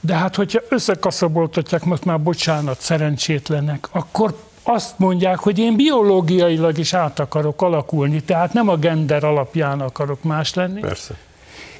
de 0.00 0.14
hát 0.14 0.34
hogyha 0.34 0.60
összekaszaboltatják, 0.68 1.84
most 1.84 2.04
már 2.04 2.20
bocsánat, 2.20 2.80
szerencsétlenek, 2.80 3.88
akkor 3.90 4.36
azt 4.62 4.98
mondják, 4.98 5.38
hogy 5.38 5.58
én 5.58 5.76
biológiailag 5.76 6.78
is 6.78 6.94
át 6.94 7.18
akarok 7.18 7.62
alakulni, 7.62 8.22
tehát 8.22 8.52
nem 8.52 8.68
a 8.68 8.76
gender 8.76 9.24
alapján 9.24 9.80
akarok 9.80 10.22
más 10.22 10.54
lenni. 10.54 10.80
Persze. 10.80 11.14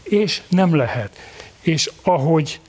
És 0.02 0.42
nem 0.48 0.76
lehet. 0.76 1.10
És 1.60 1.90
ahogy 2.02 2.60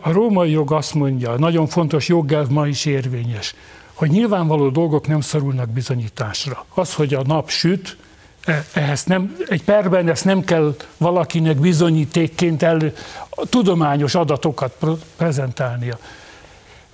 a 0.00 0.12
római 0.12 0.50
jog 0.50 0.72
azt 0.72 0.94
mondja, 0.94 1.36
nagyon 1.36 1.66
fontos 1.66 2.08
joggelv 2.08 2.48
ma 2.48 2.66
is 2.66 2.84
érvényes, 2.84 3.54
hogy 3.94 4.10
nyilvánvaló 4.10 4.68
dolgok 4.68 5.06
nem 5.06 5.20
szorulnak 5.20 5.68
bizonyításra. 5.68 6.64
Az, 6.74 6.94
hogy 6.94 7.14
a 7.14 7.22
nap 7.26 7.50
süt, 7.50 7.96
e, 8.44 8.66
ehhez 8.72 9.04
nem, 9.04 9.36
egy 9.48 9.64
perben 9.64 10.08
ezt 10.08 10.24
nem 10.24 10.44
kell 10.44 10.76
valakinek 10.96 11.56
bizonyítékként 11.56 12.62
el, 12.62 12.92
tudományos 13.30 14.14
adatokat 14.14 14.86
prezentálnia. 15.16 15.98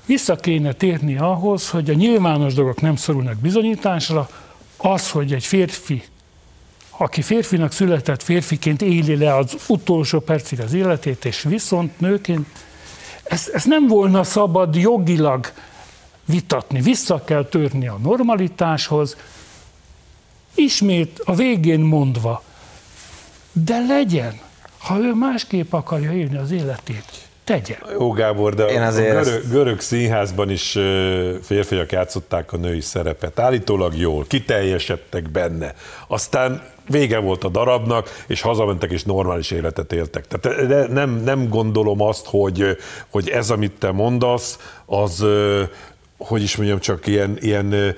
Vissza 0.07 0.37
kéne 0.37 0.73
térni 0.73 1.16
ahhoz, 1.18 1.70
hogy 1.70 1.90
a 1.90 1.94
nyilvános 1.94 2.55
dolgok 2.55 2.81
nem 2.81 2.97
szorulnak 2.97 3.37
bizonyításra, 3.37 4.29
az, 4.77 5.11
hogy 5.11 5.33
egy 5.33 5.44
férfi, 5.44 6.03
aki 6.90 7.23
férfinak 7.23 7.73
született 7.73 8.23
férfiként 8.23 8.83
éli 8.83 9.16
le 9.16 9.37
az 9.37 9.57
utolsó 9.68 10.20
percig 10.20 10.61
az 10.61 10.73
életét, 10.73 11.25
és 11.25 11.42
viszont 11.42 12.01
nőként, 12.01 12.47
ezt, 13.25 13.49
ezt 13.49 13.67
nem 13.67 13.87
volna 13.87 14.25
szabad 14.25 14.77
jogilag 14.77 15.53
vitatni, 16.25 16.81
vissza 16.81 17.25
kell 17.25 17.45
törni 17.45 17.89
a 17.89 17.99
normalitáshoz, 18.03 19.17
ismét 20.55 21.21
a 21.25 21.35
végén 21.35 21.81
mondva, 21.81 22.43
de 23.53 23.79
legyen, 23.79 24.41
ha 24.79 24.99
ő 24.99 25.15
másképp 25.15 25.73
akarja 25.73 26.13
élni 26.13 26.37
az 26.37 26.51
életét, 26.51 27.24
tegye. 27.44 27.78
Jó, 27.98 28.12
Gábor, 28.12 28.54
de 28.54 28.64
Én 28.66 28.83
a 28.83 28.87
azért 28.87 29.09
görög, 29.11 29.26
ezt- 29.26 29.50
görög 29.50 29.80
színházban 29.80 30.50
is 30.50 30.70
férfiak 31.42 31.92
játszották 31.92 32.52
a 32.52 32.57
női 32.57 32.80
szerepet. 32.80 33.38
Állítólag 33.38 33.96
jól, 33.96 34.24
kiteljesedtek 34.28 35.30
benne. 35.30 35.74
Aztán 36.09 36.62
vége 36.88 37.18
volt 37.18 37.44
a 37.44 37.48
darabnak, 37.48 38.22
és 38.26 38.40
hazamentek, 38.40 38.90
és 38.90 39.02
normális 39.04 39.50
életet 39.50 39.92
éltek. 39.92 40.24
Tehát 40.28 40.88
nem, 40.88 41.22
nem 41.24 41.48
gondolom 41.48 42.00
azt, 42.02 42.26
hogy, 42.26 42.76
hogy 43.09 43.28
ez, 43.28 43.50
amit 43.50 43.72
te 43.78 43.90
mondasz, 43.90 44.59
az 44.87 45.24
hogy 46.18 46.42
is 46.42 46.57
mondjam, 46.57 46.78
csak 46.78 47.07
ilyen, 47.07 47.37
ilyen 47.40 47.94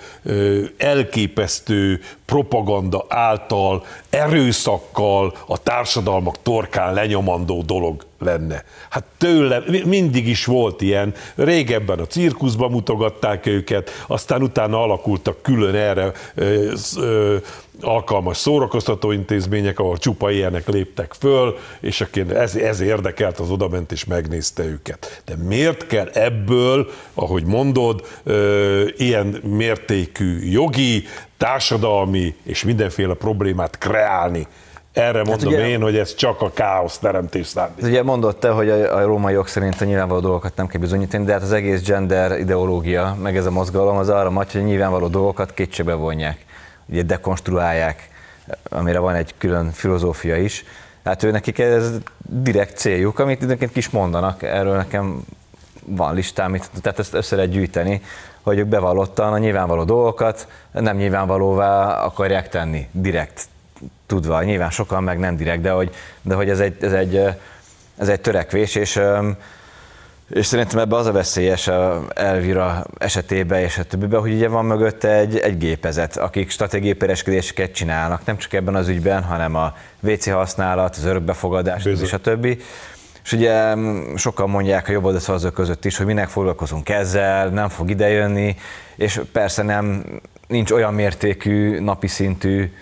elképesztő 0.76 2.00
propaganda 2.26 3.04
által, 3.08 3.84
erőszakkal 4.10 5.34
a 5.46 5.58
társadalmak 5.58 6.42
torkán 6.42 6.94
lenyomandó 6.94 7.62
dolog 7.62 8.04
lenne. 8.18 8.64
Hát 8.90 9.04
tőle 9.18 9.62
mi- 9.66 9.84
mindig 9.84 10.28
is 10.28 10.44
volt 10.44 10.80
ilyen. 10.80 11.14
Régebben 11.34 11.98
a 11.98 12.06
cirkuszban 12.06 12.70
mutogatták 12.70 13.46
őket, 13.46 13.90
aztán 14.06 14.42
utána 14.42 14.82
alakultak 14.82 15.42
külön 15.42 15.74
erre 15.74 16.12
ö, 16.34 16.72
ö, 16.96 17.36
alkalmas 17.80 18.36
szórakoztató 18.36 19.10
intézmények, 19.10 19.78
ahol 19.78 19.96
csupa 19.96 20.30
ilyenek 20.30 20.68
léptek 20.68 21.14
föl, 21.18 21.58
és 21.80 22.00
aki 22.00 22.24
ez, 22.34 22.54
ez 22.54 22.80
érdekelt, 22.80 23.38
az 23.38 23.50
odament 23.50 23.92
és 23.92 24.04
megnézte 24.04 24.64
őket. 24.64 25.22
De 25.24 25.34
miért 25.48 25.86
kell 25.86 26.08
ebből, 26.12 26.90
ahogy 27.14 27.44
mondod, 27.44 28.06
ö, 28.24 28.84
ilyen 28.96 29.26
mértékű 29.26 30.50
jogi, 30.50 31.04
társadalmi 31.36 32.34
és 32.42 32.64
mindenféle 32.64 33.14
problémát 33.14 33.78
kreálni? 33.78 34.46
Erre 34.92 35.22
mondom 35.24 35.52
ugye- 35.52 35.68
én, 35.68 35.80
hogy 35.80 35.96
ez 35.96 36.14
csak 36.14 36.40
a 36.40 36.50
káosz 36.52 36.98
teremtés 36.98 37.46
szándék. 37.46 37.84
Ugye 37.84 38.02
mondott 38.02 38.40
te, 38.40 38.50
hogy 38.50 38.70
a, 38.70 38.96
a 38.96 39.04
római 39.04 39.32
jog 39.32 39.46
szerint 39.46 39.80
a 39.80 39.84
nyilvánvaló 39.84 40.20
dolgokat 40.20 40.56
nem 40.56 40.66
kell 40.66 40.80
bizonyítani, 40.80 41.24
de 41.24 41.32
hát 41.32 41.42
az 41.42 41.52
egész 41.52 41.82
gender 41.82 42.38
ideológia, 42.38 43.16
meg 43.22 43.36
ez 43.36 43.46
a 43.46 43.50
mozgalom 43.50 43.96
az 43.96 44.08
arra 44.08 44.30
magy, 44.30 44.52
hogy 44.52 44.60
a 44.60 44.64
nyilvánvaló 44.64 45.06
dolgokat 45.06 45.54
kétségbe 45.54 45.94
vonják, 45.94 46.44
ugye 46.86 47.02
dekonstruálják, 47.02 48.08
amire 48.68 48.98
van 48.98 49.14
egy 49.14 49.34
külön 49.38 49.70
filozófia 49.70 50.36
is. 50.36 50.64
Hát 51.04 51.22
ő 51.22 51.30
nekik 51.30 51.58
ez 51.58 51.90
direkt 52.28 52.78
céljuk, 52.78 53.18
amit 53.18 53.42
időnként 53.42 53.72
kis 53.72 53.90
mondanak, 53.90 54.42
erről 54.42 54.76
nekem 54.76 55.24
van 55.86 56.14
listám, 56.14 56.60
tehát 56.82 56.98
ezt 56.98 57.14
össze 57.14 57.36
lehet 57.36 57.50
gyűjteni, 57.50 58.02
hogy 58.46 58.58
ők 58.58 58.66
bevallottan 58.66 59.32
a 59.32 59.38
nyilvánvaló 59.38 59.84
dolgokat 59.84 60.48
nem 60.72 60.96
nyilvánvalóvá 60.96 62.04
akarják 62.04 62.48
tenni, 62.48 62.88
direkt 62.92 63.44
tudva. 64.06 64.42
Nyilván 64.42 64.70
sokan 64.70 65.02
meg 65.02 65.18
nem 65.18 65.36
direkt, 65.36 65.60
de 65.60 65.70
hogy, 65.70 65.94
de 66.22 66.34
hogy 66.34 66.50
ez, 66.50 66.60
egy, 66.60 66.76
ez, 66.80 66.92
egy, 66.92 67.16
ez 67.98 68.08
egy 68.08 68.20
törekvés, 68.20 68.74
és, 68.74 69.00
és 70.30 70.46
szerintem 70.46 70.78
ebbe 70.78 70.96
az 70.96 71.06
a 71.06 71.12
veszélyes 71.12 71.68
a 71.68 72.02
Elvira 72.14 72.86
esetében 72.98 73.60
és 73.60 73.78
a 73.78 73.84
többiben, 73.84 74.20
hogy 74.20 74.32
ugye 74.32 74.48
van 74.48 74.64
mögötte 74.64 75.08
egy, 75.08 75.38
egy 75.38 75.58
gépezet, 75.58 76.16
akik 76.16 76.50
stratégiai 76.50 76.94
pereskedéseket 76.94 77.72
csinálnak, 77.72 78.24
nem 78.24 78.36
csak 78.36 78.52
ebben 78.52 78.74
az 78.74 78.88
ügyben, 78.88 79.22
hanem 79.22 79.54
a 79.54 79.74
WC 80.00 80.30
használat, 80.30 80.96
az 80.96 81.04
örökbefogadás, 81.04 81.82
Bizony. 81.82 82.04
és 82.04 82.12
a 82.12 82.18
többi. 82.18 82.58
És 83.26 83.32
ugye 83.32 83.74
mm, 83.74 84.14
sokan 84.14 84.50
mondják 84.50 84.88
a 84.88 84.92
jobb 84.92 85.04
oldalszavazók 85.04 85.54
között 85.54 85.84
is, 85.84 85.96
hogy 85.96 86.06
minek 86.06 86.28
foglalkozunk 86.28 86.88
ezzel, 86.88 87.48
nem 87.48 87.68
fog 87.68 87.90
idejönni, 87.90 88.56
és 88.96 89.20
persze 89.32 89.62
nem, 89.62 90.04
nincs 90.48 90.70
olyan 90.70 90.94
mértékű, 90.94 91.80
napi 91.80 92.06
szintű 92.06 92.72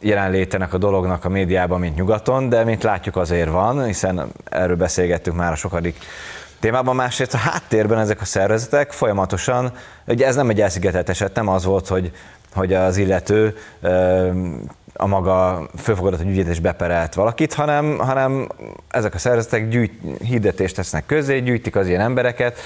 jelenlétenek 0.00 0.74
a 0.74 0.78
dolognak 0.78 1.24
a 1.24 1.28
médiában, 1.28 1.80
mint 1.80 1.96
nyugaton, 1.96 2.48
de 2.48 2.64
mint 2.64 2.82
látjuk 2.82 3.16
azért 3.16 3.50
van, 3.50 3.84
hiszen 3.84 4.32
erről 4.44 4.76
beszélgettünk 4.76 5.36
már 5.36 5.52
a 5.52 5.56
sokadik 5.56 5.96
témában. 6.60 6.96
Másrészt 6.96 7.34
a 7.34 7.38
háttérben 7.38 7.98
ezek 7.98 8.20
a 8.20 8.24
szervezetek 8.24 8.92
folyamatosan, 8.92 9.72
ugye 10.06 10.26
ez 10.26 10.34
nem 10.34 10.48
egy 10.48 10.60
elszigetelt 10.60 11.08
eset, 11.08 11.34
nem 11.34 11.48
az 11.48 11.64
volt, 11.64 11.88
hogy, 11.88 12.10
hogy 12.54 12.72
az 12.72 12.96
illető 12.96 13.56
a 14.92 15.06
maga 15.06 15.68
főfogadatú 15.78 16.28
ügyét 16.28 16.62
beperelt 16.62 17.14
valakit, 17.14 17.54
hanem, 17.54 17.98
hanem 17.98 18.48
ezek 18.88 19.14
a 19.14 19.18
szervezetek 19.18 19.68
gyűjt, 19.68 19.92
hirdetést 20.22 20.74
tesznek 20.74 21.06
közé, 21.06 21.38
gyűjtik 21.38 21.76
az 21.76 21.88
ilyen 21.88 22.00
embereket, 22.00 22.58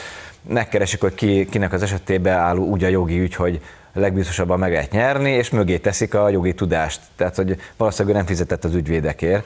megkeresik, 0.48 1.00
hogy 1.00 1.14
ki, 1.14 1.46
kinek 1.50 1.72
az 1.72 1.82
esetében 1.82 2.38
áll 2.38 2.56
úgy 2.56 2.84
a 2.84 2.88
jogi 2.88 3.20
ügy, 3.20 3.34
hogy 3.34 3.60
legbiztosabban 3.92 4.58
meg 4.58 4.72
lehet 4.72 4.90
nyerni, 4.90 5.30
és 5.30 5.50
mögé 5.50 5.78
teszik 5.78 6.14
a 6.14 6.28
jogi 6.28 6.54
tudást. 6.54 7.00
Tehát, 7.16 7.36
hogy 7.36 7.56
valószínűleg 7.76 8.16
nem 8.16 8.26
fizetett 8.26 8.64
az 8.64 8.74
ügyvédekért. 8.74 9.44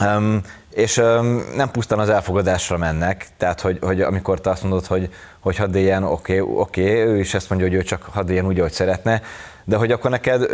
Um, 0.00 0.40
és 0.70 0.96
um, 0.96 1.42
nem 1.56 1.70
pusztán 1.70 1.98
az 1.98 2.08
elfogadásra 2.08 2.76
mennek, 2.76 3.26
tehát 3.36 3.60
hogy, 3.60 3.78
hogy 3.80 4.00
amikor 4.00 4.40
te 4.40 4.50
azt 4.50 4.62
mondod, 4.62 4.86
hogy, 4.86 5.12
hogy 5.40 5.56
hadd 5.56 5.74
éljen, 5.74 6.04
oké, 6.04 6.40
okay, 6.40 6.60
oké, 6.60 6.82
okay, 6.82 7.12
ő 7.12 7.18
is 7.18 7.34
ezt 7.34 7.48
mondja, 7.48 7.68
hogy 7.68 7.76
ő 7.76 7.82
csak 7.82 8.02
hadd 8.02 8.28
éljen 8.28 8.46
úgy, 8.46 8.58
ahogy 8.58 8.72
szeretne, 8.72 9.22
de 9.64 9.76
hogy 9.76 9.92
akkor 9.92 10.10
neked 10.10 10.46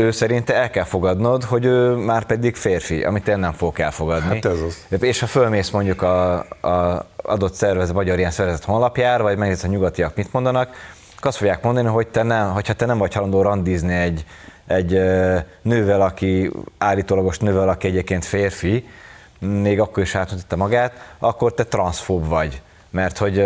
ő 0.00 0.10
szerinte 0.10 0.54
el 0.54 0.70
kell 0.70 0.84
fogadnod, 0.84 1.44
hogy 1.44 1.64
ő 1.64 1.94
már 1.94 2.24
pedig 2.24 2.56
férfi, 2.56 3.04
amit 3.04 3.28
én 3.28 3.38
nem 3.38 3.52
fogok 3.52 3.78
elfogadni. 3.78 4.34
Hát 4.34 4.44
ez 4.44 4.60
az. 4.60 5.00
És 5.00 5.20
ha 5.20 5.26
fölmész 5.26 5.70
mondjuk 5.70 6.02
a, 6.02 6.38
a 6.60 7.06
adott 7.22 7.54
szervezet, 7.54 7.94
magyar 7.94 8.18
ilyen 8.18 8.30
szervezet 8.30 8.64
honlapjára, 8.64 9.22
vagy 9.22 9.36
megnézed, 9.36 9.70
a 9.70 9.72
nyugatiak 9.72 10.16
mit 10.16 10.32
mondanak, 10.32 10.68
akkor 11.16 11.26
azt 11.26 11.36
fogják 11.36 11.62
mondani, 11.62 11.88
hogy 11.88 12.08
te 12.08 12.22
nem, 12.22 12.52
hogyha 12.52 12.72
te 12.72 12.86
nem 12.86 12.98
vagy 12.98 13.14
hajlandó 13.14 13.42
randizni 13.42 13.94
egy, 13.94 14.24
egy 14.66 14.90
nővel, 15.62 16.00
aki 16.00 16.50
állítólagos 16.78 17.38
nővel, 17.38 17.68
aki 17.68 17.86
egyébként 17.86 18.24
férfi, 18.24 18.88
még 19.38 19.80
akkor 19.80 20.02
is 20.02 20.14
átmutatta 20.14 20.56
magát, 20.56 21.14
akkor 21.18 21.54
te 21.54 21.64
transzfób 21.64 22.28
vagy. 22.28 22.62
Mert 22.90 23.18
hogy 23.18 23.44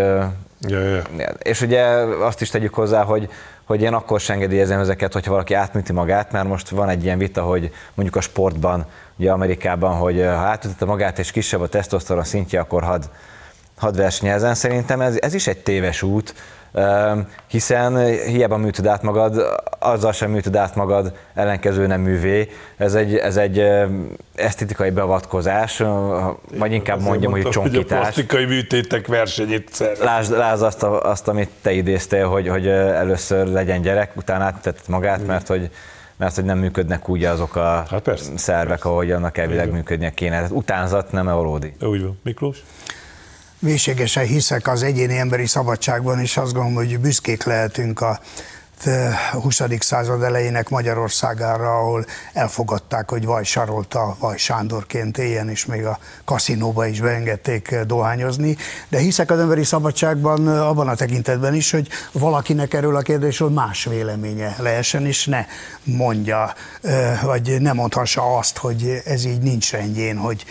Ja, 0.69 0.81
ja. 0.81 1.03
és 1.43 1.61
ugye 1.61 1.83
azt 2.21 2.41
is 2.41 2.51
tegyük 2.51 2.75
hozzá, 2.75 3.03
hogy, 3.03 3.29
hogy 3.65 3.83
én 3.83 3.93
akkor 3.93 4.21
sem 4.21 4.37
engedélyezem 4.37 4.81
ezeket, 4.81 5.13
hogyha 5.13 5.31
valaki 5.31 5.55
átműti 5.55 5.93
magát, 5.93 6.33
mert 6.33 6.49
most 6.49 6.69
van 6.69 6.89
egy 6.89 7.05
ilyen 7.05 7.19
vita, 7.19 7.43
hogy 7.43 7.71
mondjuk 7.95 8.17
a 8.17 8.21
sportban, 8.21 8.87
ugye 9.17 9.31
Amerikában, 9.31 9.97
hogy 9.97 10.21
ha 10.21 10.29
átütette 10.29 10.85
magát 10.85 11.19
és 11.19 11.31
kisebb 11.31 11.61
a 11.61 11.69
tesztoszteron 11.69 12.25
szintje, 12.25 12.61
akkor 12.61 12.83
hadd 12.83 13.03
had 13.77 13.97
versenyezzen. 13.97 14.55
Szerintem 14.55 15.01
ez, 15.01 15.17
ez 15.21 15.35
is 15.35 15.47
egy 15.47 15.59
téves 15.59 16.03
út, 16.03 16.35
hiszen 17.47 17.97
hiába 18.07 18.57
műtöd 18.57 18.87
át 18.87 19.03
magad, 19.03 19.43
azzal 19.79 20.13
sem 20.13 20.31
műtöd 20.31 20.57
át 20.57 20.75
magad 20.75 21.17
ellenkező 21.35 21.87
nem 21.87 22.01
művé. 22.01 22.49
Ez 22.77 22.95
egy, 22.95 23.17
ez 23.17 23.37
egy 23.37 23.65
esztetikai 24.35 24.91
beavatkozás, 24.91 25.83
vagy 26.59 26.73
inkább 26.73 26.97
Azért 26.97 27.11
mondjam, 27.11 27.33
hogy 27.33 27.43
mondtam, 27.43 27.63
hogy 27.63 27.71
a 27.71 27.73
csonkítás. 27.73 28.01
plastikai 28.01 28.45
műtétek 28.45 29.07
versenyét 29.07 29.69
szervez. 29.73 29.99
Lásd, 29.99 30.31
lásd 30.31 30.63
azt, 30.63 30.83
a, 30.83 31.03
azt, 31.11 31.29
amit 31.29 31.49
te 31.63 31.73
idéztél, 31.73 32.27
hogy, 32.29 32.49
hogy 32.49 32.67
először 32.69 33.47
legyen 33.47 33.81
gyerek, 33.83 34.17
utána 34.17 34.45
áttetett 34.45 34.89
magát, 34.89 35.27
mert 35.27 35.47
hogy, 35.47 35.71
mert 36.17 36.35
hogy 36.35 36.45
nem 36.45 36.59
működnek 36.59 37.09
úgy 37.09 37.25
azok 37.25 37.57
a 37.57 37.85
Hát 37.91 38.01
persze, 38.03 38.31
szervek, 38.37 38.67
persze. 38.67 38.89
ahogy 38.89 39.11
annak 39.13 39.39
elvileg 39.39 39.73
működnie 39.73 40.11
kéne. 40.11 40.35
Tehát 40.37 40.51
utánzat 40.51 41.13
nem 41.13 41.29
-e 41.29 41.33
valódi. 41.33 41.75
Úgy 41.81 42.03
van. 42.03 42.19
Miklós? 42.23 42.63
Mélységesen 43.65 44.25
hiszek 44.25 44.69
az 44.69 44.83
egyéni 44.83 45.19
emberi 45.19 45.47
szabadságban, 45.47 46.21
és 46.21 46.37
azt 46.37 46.53
gondolom, 46.53 46.75
hogy 46.75 47.01
büszkék 47.01 47.45
lehetünk 47.45 48.01
a 48.01 48.21
20. 49.33 49.61
század 49.79 50.23
elejének 50.23 50.69
Magyarországára, 50.69 51.79
ahol 51.79 52.05
elfogadták, 52.33 53.11
hogy 53.11 53.25
Vaj 53.25 53.45
Sarolta 53.45 54.17
Vaj 54.19 54.37
Sándorként 54.37 55.19
éljen, 55.19 55.49
és 55.49 55.67
még 55.67 55.85
a 55.85 55.99
kaszinóba 56.25 56.87
is 56.87 57.01
beengedték 57.01 57.77
dohányozni. 57.87 58.57
De 58.89 58.99
hiszek 58.99 59.31
az 59.31 59.39
emberi 59.39 59.65
szabadságban 59.65 60.49
abban 60.49 60.89
a 60.89 60.95
tekintetben 60.95 61.55
is, 61.55 61.71
hogy 61.71 61.89
valakinek 62.13 62.75
erről 62.75 62.97
a 62.97 63.01
kérdésről 63.01 63.51
más 63.51 63.85
véleménye 63.85 64.57
lehessen, 64.59 65.07
és 65.07 65.27
ne 65.27 65.47
mondja, 65.85 66.55
vagy 67.23 67.61
ne 67.61 67.73
mondhassa 67.73 68.37
azt, 68.37 68.57
hogy 68.57 69.03
ez 69.05 69.25
így 69.25 69.41
nincs 69.41 69.73
rendjén, 69.73 70.17
hogy 70.17 70.45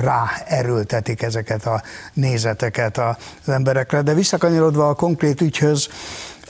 rá 0.00 0.30
erőltetik 0.46 1.22
ezeket 1.22 1.66
a 1.66 1.82
nézeteket 2.12 2.98
az 2.98 3.48
emberekre. 3.48 4.02
De 4.02 4.14
visszakanyarodva 4.14 4.88
a 4.88 4.94
konkrét 4.94 5.40
ügyhöz, 5.40 5.88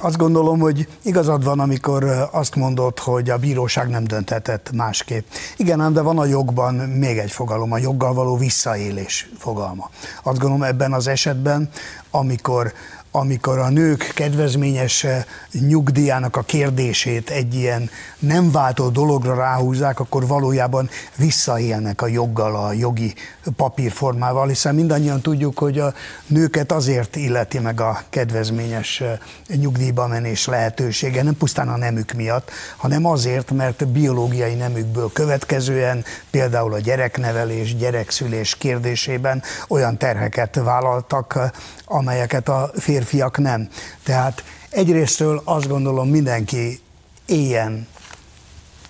azt 0.01 0.17
gondolom, 0.17 0.59
hogy 0.59 0.89
igazad 1.03 1.45
van, 1.45 1.61
amikor 1.61 2.29
azt 2.33 2.55
mondod, 2.55 2.99
hogy 2.99 3.31
a 3.31 3.39
bíróság 3.39 3.89
nem 3.89 4.05
dönthetett 4.05 4.71
másképp. 4.75 5.27
Igen, 5.57 5.81
ám 5.81 5.93
de 5.93 6.01
van 6.01 6.19
a 6.19 6.25
jogban 6.25 6.75
még 6.75 7.19
egy 7.19 7.31
fogalom, 7.31 7.73
a 7.73 7.79
joggal 7.79 8.15
való 8.15 8.37
visszaélés 8.37 9.29
fogalma. 9.39 9.91
Azt 10.23 10.39
gondolom 10.39 10.63
ebben 10.63 10.93
az 10.93 11.07
esetben, 11.07 11.71
amikor 12.11 12.73
amikor 13.13 13.59
a 13.59 13.69
nők 13.69 14.13
kedvezményes 14.15 15.05
eh, 15.05 15.25
nyugdíjának 15.53 16.37
a 16.37 16.43
kérdését 16.43 17.31
egy 17.31 17.55
ilyen 17.55 17.91
nem 18.19 18.51
váltó 18.51 18.89
dologra 18.89 19.35
ráhúzzák, 19.35 20.01
akkor 20.01 20.27
valójában 20.27 20.91
visszaélnek 21.17 22.03
a 22.03 22.07
joggal, 22.07 22.57
a 22.57 22.73
jogi 22.73 23.15
papírformával, 23.57 24.49
hiszen 24.49 24.75
mindannyian 24.75 25.21
tudjuk, 25.21 25.59
hogy 25.59 25.79
a 25.79 25.95
nőket 26.27 26.73
azért 26.73 27.17
illeti 27.17 27.59
meg 27.59 27.81
a 27.81 28.03
kedvezményes 28.11 29.01
eh, 29.01 29.19
nyugdíjba 29.57 30.07
menés 30.07 30.47
lehetősége, 30.47 31.23
nem 31.23 31.37
pusztán 31.37 31.69
a 31.69 31.77
nemük 31.77 32.13
miatt, 32.13 32.51
hanem 32.77 33.07
azért, 33.07 33.51
mert 33.51 33.89
biológiai 33.89 34.55
nemükből 34.55 35.11
következően 35.13 36.05
például 36.31 36.73
a 36.73 36.79
gyereknevelés, 36.79 37.77
gyerekszülés 37.77 38.57
kérdésében 38.57 39.43
olyan 39.69 39.97
terheket 39.97 40.55
vállaltak, 40.55 41.35
eh, 41.37 41.51
amelyeket 41.91 42.49
a 42.49 42.71
férfiak 42.75 43.39
nem. 43.39 43.69
Tehát 44.03 44.45
egyrésztről 44.69 45.43
azt 45.45 45.69
gondolom 45.69 46.09
mindenki 46.09 46.81
éljen 47.27 47.87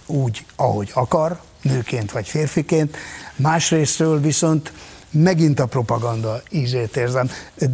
úgy, 0.07 0.45
ahogy 0.57 0.91
akar, 0.95 1.41
nőként 1.63 2.13
vagy 2.13 2.29
férfiként, 2.29 2.97
másrésztről 3.37 4.21
viszont 4.21 4.73
megint 5.11 5.61
a 5.61 5.67
propaganda 5.67 6.43
ízét 6.51 6.97
érzem. 6.97 7.31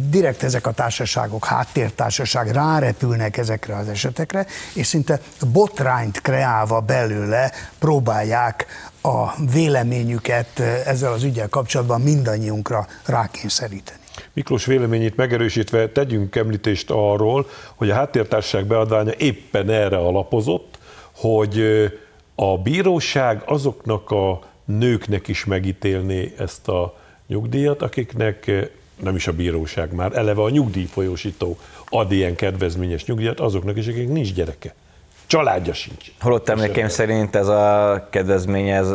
Direkt 0.09 0.43
ezek 0.43 0.67
a 0.67 0.71
társaságok, 0.71 1.45
háttértársaság 1.45 2.51
rárepülnek 2.51 3.37
ezekre 3.37 3.75
az 3.75 3.87
esetekre, 3.87 4.45
és 4.73 4.87
szinte 4.87 5.19
botrányt 5.51 6.21
kreálva 6.21 6.79
belőle 6.79 7.51
próbálják 7.79 8.65
a 9.01 9.43
véleményüket 9.51 10.59
ezzel 10.85 11.11
az 11.11 11.23
ügyel 11.23 11.47
kapcsolatban 11.47 12.01
mindannyiunkra 12.01 12.87
rákényszeríteni. 13.05 14.05
Miklós 14.37 14.65
véleményét 14.65 15.15
megerősítve 15.15 15.89
tegyünk 15.89 16.35
említést 16.35 16.91
arról, 16.91 17.49
hogy 17.75 17.89
a 17.89 17.93
háttértársaság 17.93 18.65
beadványa 18.65 19.11
éppen 19.17 19.69
erre 19.69 19.97
alapozott, 19.97 20.77
hogy 21.11 21.61
a 22.35 22.57
bíróság 22.57 23.41
azoknak 23.45 24.11
a 24.11 24.39
nőknek 24.65 25.27
is 25.27 25.45
megítélné 25.45 26.33
ezt 26.37 26.67
a 26.67 26.97
nyugdíjat, 27.27 27.81
akiknek 27.81 28.51
nem 29.03 29.15
is 29.15 29.27
a 29.27 29.33
bíróság 29.33 29.93
már, 29.93 30.17
eleve 30.17 30.41
a 30.41 30.49
nyugdíjfolyósító 30.49 31.57
ad 31.89 32.11
ilyen 32.11 32.35
kedvezményes 32.35 33.05
nyugdíjat 33.05 33.39
azoknak 33.39 33.77
is, 33.77 33.87
akik 33.87 34.09
nincs 34.09 34.33
gyereke. 34.33 34.73
Családja 35.27 35.73
sincs. 35.73 36.11
Holott 36.19 36.49
emlékeim 36.49 36.87
szerint 36.87 37.35
ez 37.35 37.47
a 37.47 38.07
kedvezmény 38.09 38.69
ez 38.69 38.87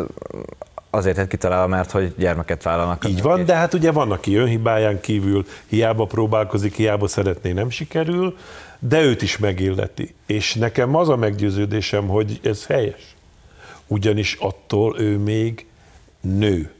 azért 0.94 1.16
lett 1.16 1.28
kitalálva, 1.28 1.66
mert 1.66 1.90
hogy 1.90 2.14
gyermeket 2.16 2.62
vállalnak. 2.62 3.08
Így 3.08 3.22
van, 3.22 3.44
de 3.44 3.54
hát 3.54 3.74
ugye 3.74 3.92
van, 3.92 4.10
aki 4.10 4.36
önhibáján 4.36 5.00
kívül 5.00 5.46
hiába 5.66 6.04
próbálkozik, 6.04 6.74
hiába 6.74 7.06
szeretné, 7.06 7.52
nem 7.52 7.70
sikerül, 7.70 8.36
de 8.78 9.02
őt 9.02 9.22
is 9.22 9.38
megilleti. 9.38 10.14
És 10.26 10.54
nekem 10.54 10.96
az 10.96 11.08
a 11.08 11.16
meggyőződésem, 11.16 12.06
hogy 12.06 12.40
ez 12.42 12.66
helyes. 12.66 13.14
Ugyanis 13.86 14.36
attól 14.40 15.00
ő 15.00 15.18
még 15.18 15.66
nő. 16.20 16.72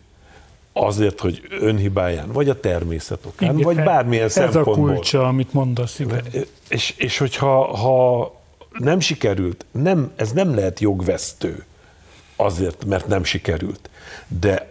Azért, 0.72 1.20
hogy 1.20 1.42
önhibáján, 1.60 2.32
vagy 2.32 2.48
a 2.48 2.60
természet 2.60 3.26
okán, 3.26 3.58
Igen, 3.58 3.74
vagy 3.74 3.84
bármilyen 3.84 4.24
ez 4.24 4.32
szempontból. 4.32 4.74
Ez 4.74 4.90
a 4.90 4.94
kulcsa, 4.94 5.26
amit 5.26 5.52
mondasz, 5.52 5.98
igen. 5.98 6.24
És, 6.68 6.94
és 6.96 7.18
hogyha 7.18 7.76
ha 7.76 8.34
nem 8.78 9.00
sikerült, 9.00 9.64
nem, 9.70 10.12
ez 10.16 10.32
nem 10.32 10.54
lehet 10.54 10.80
jogvesztő 10.80 11.64
azért, 12.44 12.84
mert 12.84 13.06
nem 13.06 13.24
sikerült. 13.24 13.90
De 14.28 14.70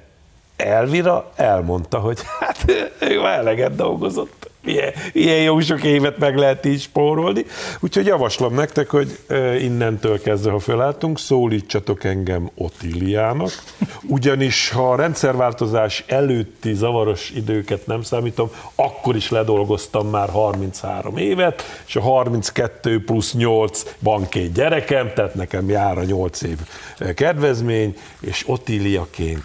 Elvira 0.55 1.31
elmondta, 1.35 1.99
hogy 1.99 2.19
hát 2.39 2.65
ő 2.99 3.21
már 3.21 3.39
eleget 3.39 3.75
dolgozott. 3.75 4.49
Ilyen, 4.65 4.93
ilyen 5.13 5.41
jó 5.41 5.59
sok 5.59 5.83
évet 5.83 6.17
meg 6.17 6.37
lehet 6.37 6.65
így 6.65 6.81
spórolni. 6.81 7.45
Úgyhogy 7.79 8.05
javaslom 8.05 8.53
nektek, 8.53 8.89
hogy 8.89 9.19
innentől 9.59 10.21
kezdve, 10.21 10.51
ha 10.51 10.59
felálltunk, 10.59 11.19
szólítsatok 11.19 12.03
engem 12.03 12.49
Otiliának, 12.55 13.51
ugyanis 14.07 14.69
ha 14.69 14.91
a 14.91 14.95
rendszerváltozás 14.95 16.03
előtti 16.07 16.73
zavaros 16.73 17.29
időket 17.29 17.85
nem 17.87 18.01
számítom, 18.01 18.49
akkor 18.75 19.15
is 19.15 19.29
ledolgoztam 19.29 20.09
már 20.09 20.29
33 20.29 21.17
évet, 21.17 21.63
és 21.87 21.95
a 21.95 22.01
32 22.01 23.03
plusz 23.03 23.33
8 23.33 23.95
van 23.99 24.29
két 24.29 24.53
gyerekem, 24.53 25.11
tehát 25.13 25.35
nekem 25.35 25.69
jár 25.69 25.97
a 25.97 26.03
8 26.03 26.41
év 26.41 26.57
kedvezmény, 27.15 27.95
és 28.19 28.43
Otiliaként 28.47 29.43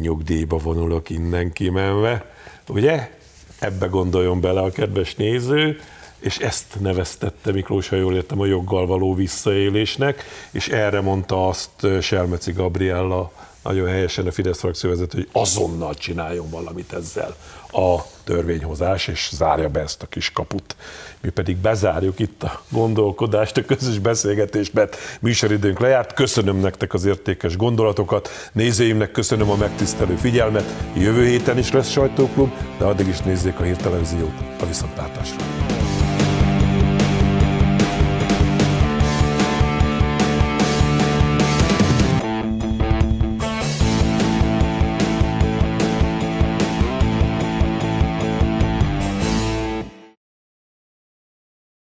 nyugdíjba 0.00 0.56
vonulok 0.56 1.10
innen 1.10 1.52
kimenve, 1.52 2.24
ugye? 2.68 3.18
Ebbe 3.60 3.86
gondoljon 3.86 4.40
bele 4.40 4.60
a 4.60 4.70
kedves 4.70 5.14
néző, 5.14 5.80
és 6.18 6.38
ezt 6.38 6.80
neveztette 6.80 7.52
Miklós, 7.52 7.88
ha 7.88 7.96
jól 7.96 8.14
értem, 8.14 8.40
a 8.40 8.46
joggal 8.46 8.86
való 8.86 9.14
visszaélésnek, 9.14 10.24
és 10.50 10.68
erre 10.68 11.00
mondta 11.00 11.48
azt 11.48 11.86
Selmeci 12.00 12.52
Gabriella 12.52 13.32
nagyon 13.62 13.88
helyesen 13.88 14.26
a 14.26 14.32
Fidesz 14.32 14.58
frakcióvezető, 14.58 15.18
hogy 15.18 15.28
azonnal 15.32 15.94
csináljon 15.94 16.50
valamit 16.50 16.92
ezzel 16.92 17.36
a 17.72 17.96
törvényhozás, 18.24 19.08
és 19.08 19.28
zárja 19.32 19.68
be 19.68 19.80
ezt 19.80 20.02
a 20.02 20.06
kis 20.06 20.32
kaput. 20.32 20.76
Mi 21.20 21.28
pedig 21.28 21.56
bezárjuk 21.56 22.18
itt 22.18 22.42
a 22.42 22.62
gondolkodást, 22.68 23.56
a 23.56 23.64
közös 23.64 23.98
beszélgetést, 23.98 24.72
mert 24.72 24.96
műsoridőnk 25.20 25.78
lejárt. 25.78 26.12
Köszönöm 26.12 26.56
nektek 26.56 26.94
az 26.94 27.04
értékes 27.04 27.56
gondolatokat, 27.56 28.28
nézőimnek 28.52 29.10
köszönöm 29.10 29.50
a 29.50 29.56
megtisztelő 29.56 30.16
figyelmet. 30.16 30.74
Jövő 30.96 31.26
héten 31.26 31.58
is 31.58 31.72
lesz 31.72 31.90
sajtóklub, 31.90 32.52
de 32.78 32.84
addig 32.84 33.08
is 33.08 33.20
nézzék 33.20 33.60
a 33.60 33.62
hírtelevíziót 33.62 34.34
a 34.60 34.66
viszontlátásra. 34.66 35.59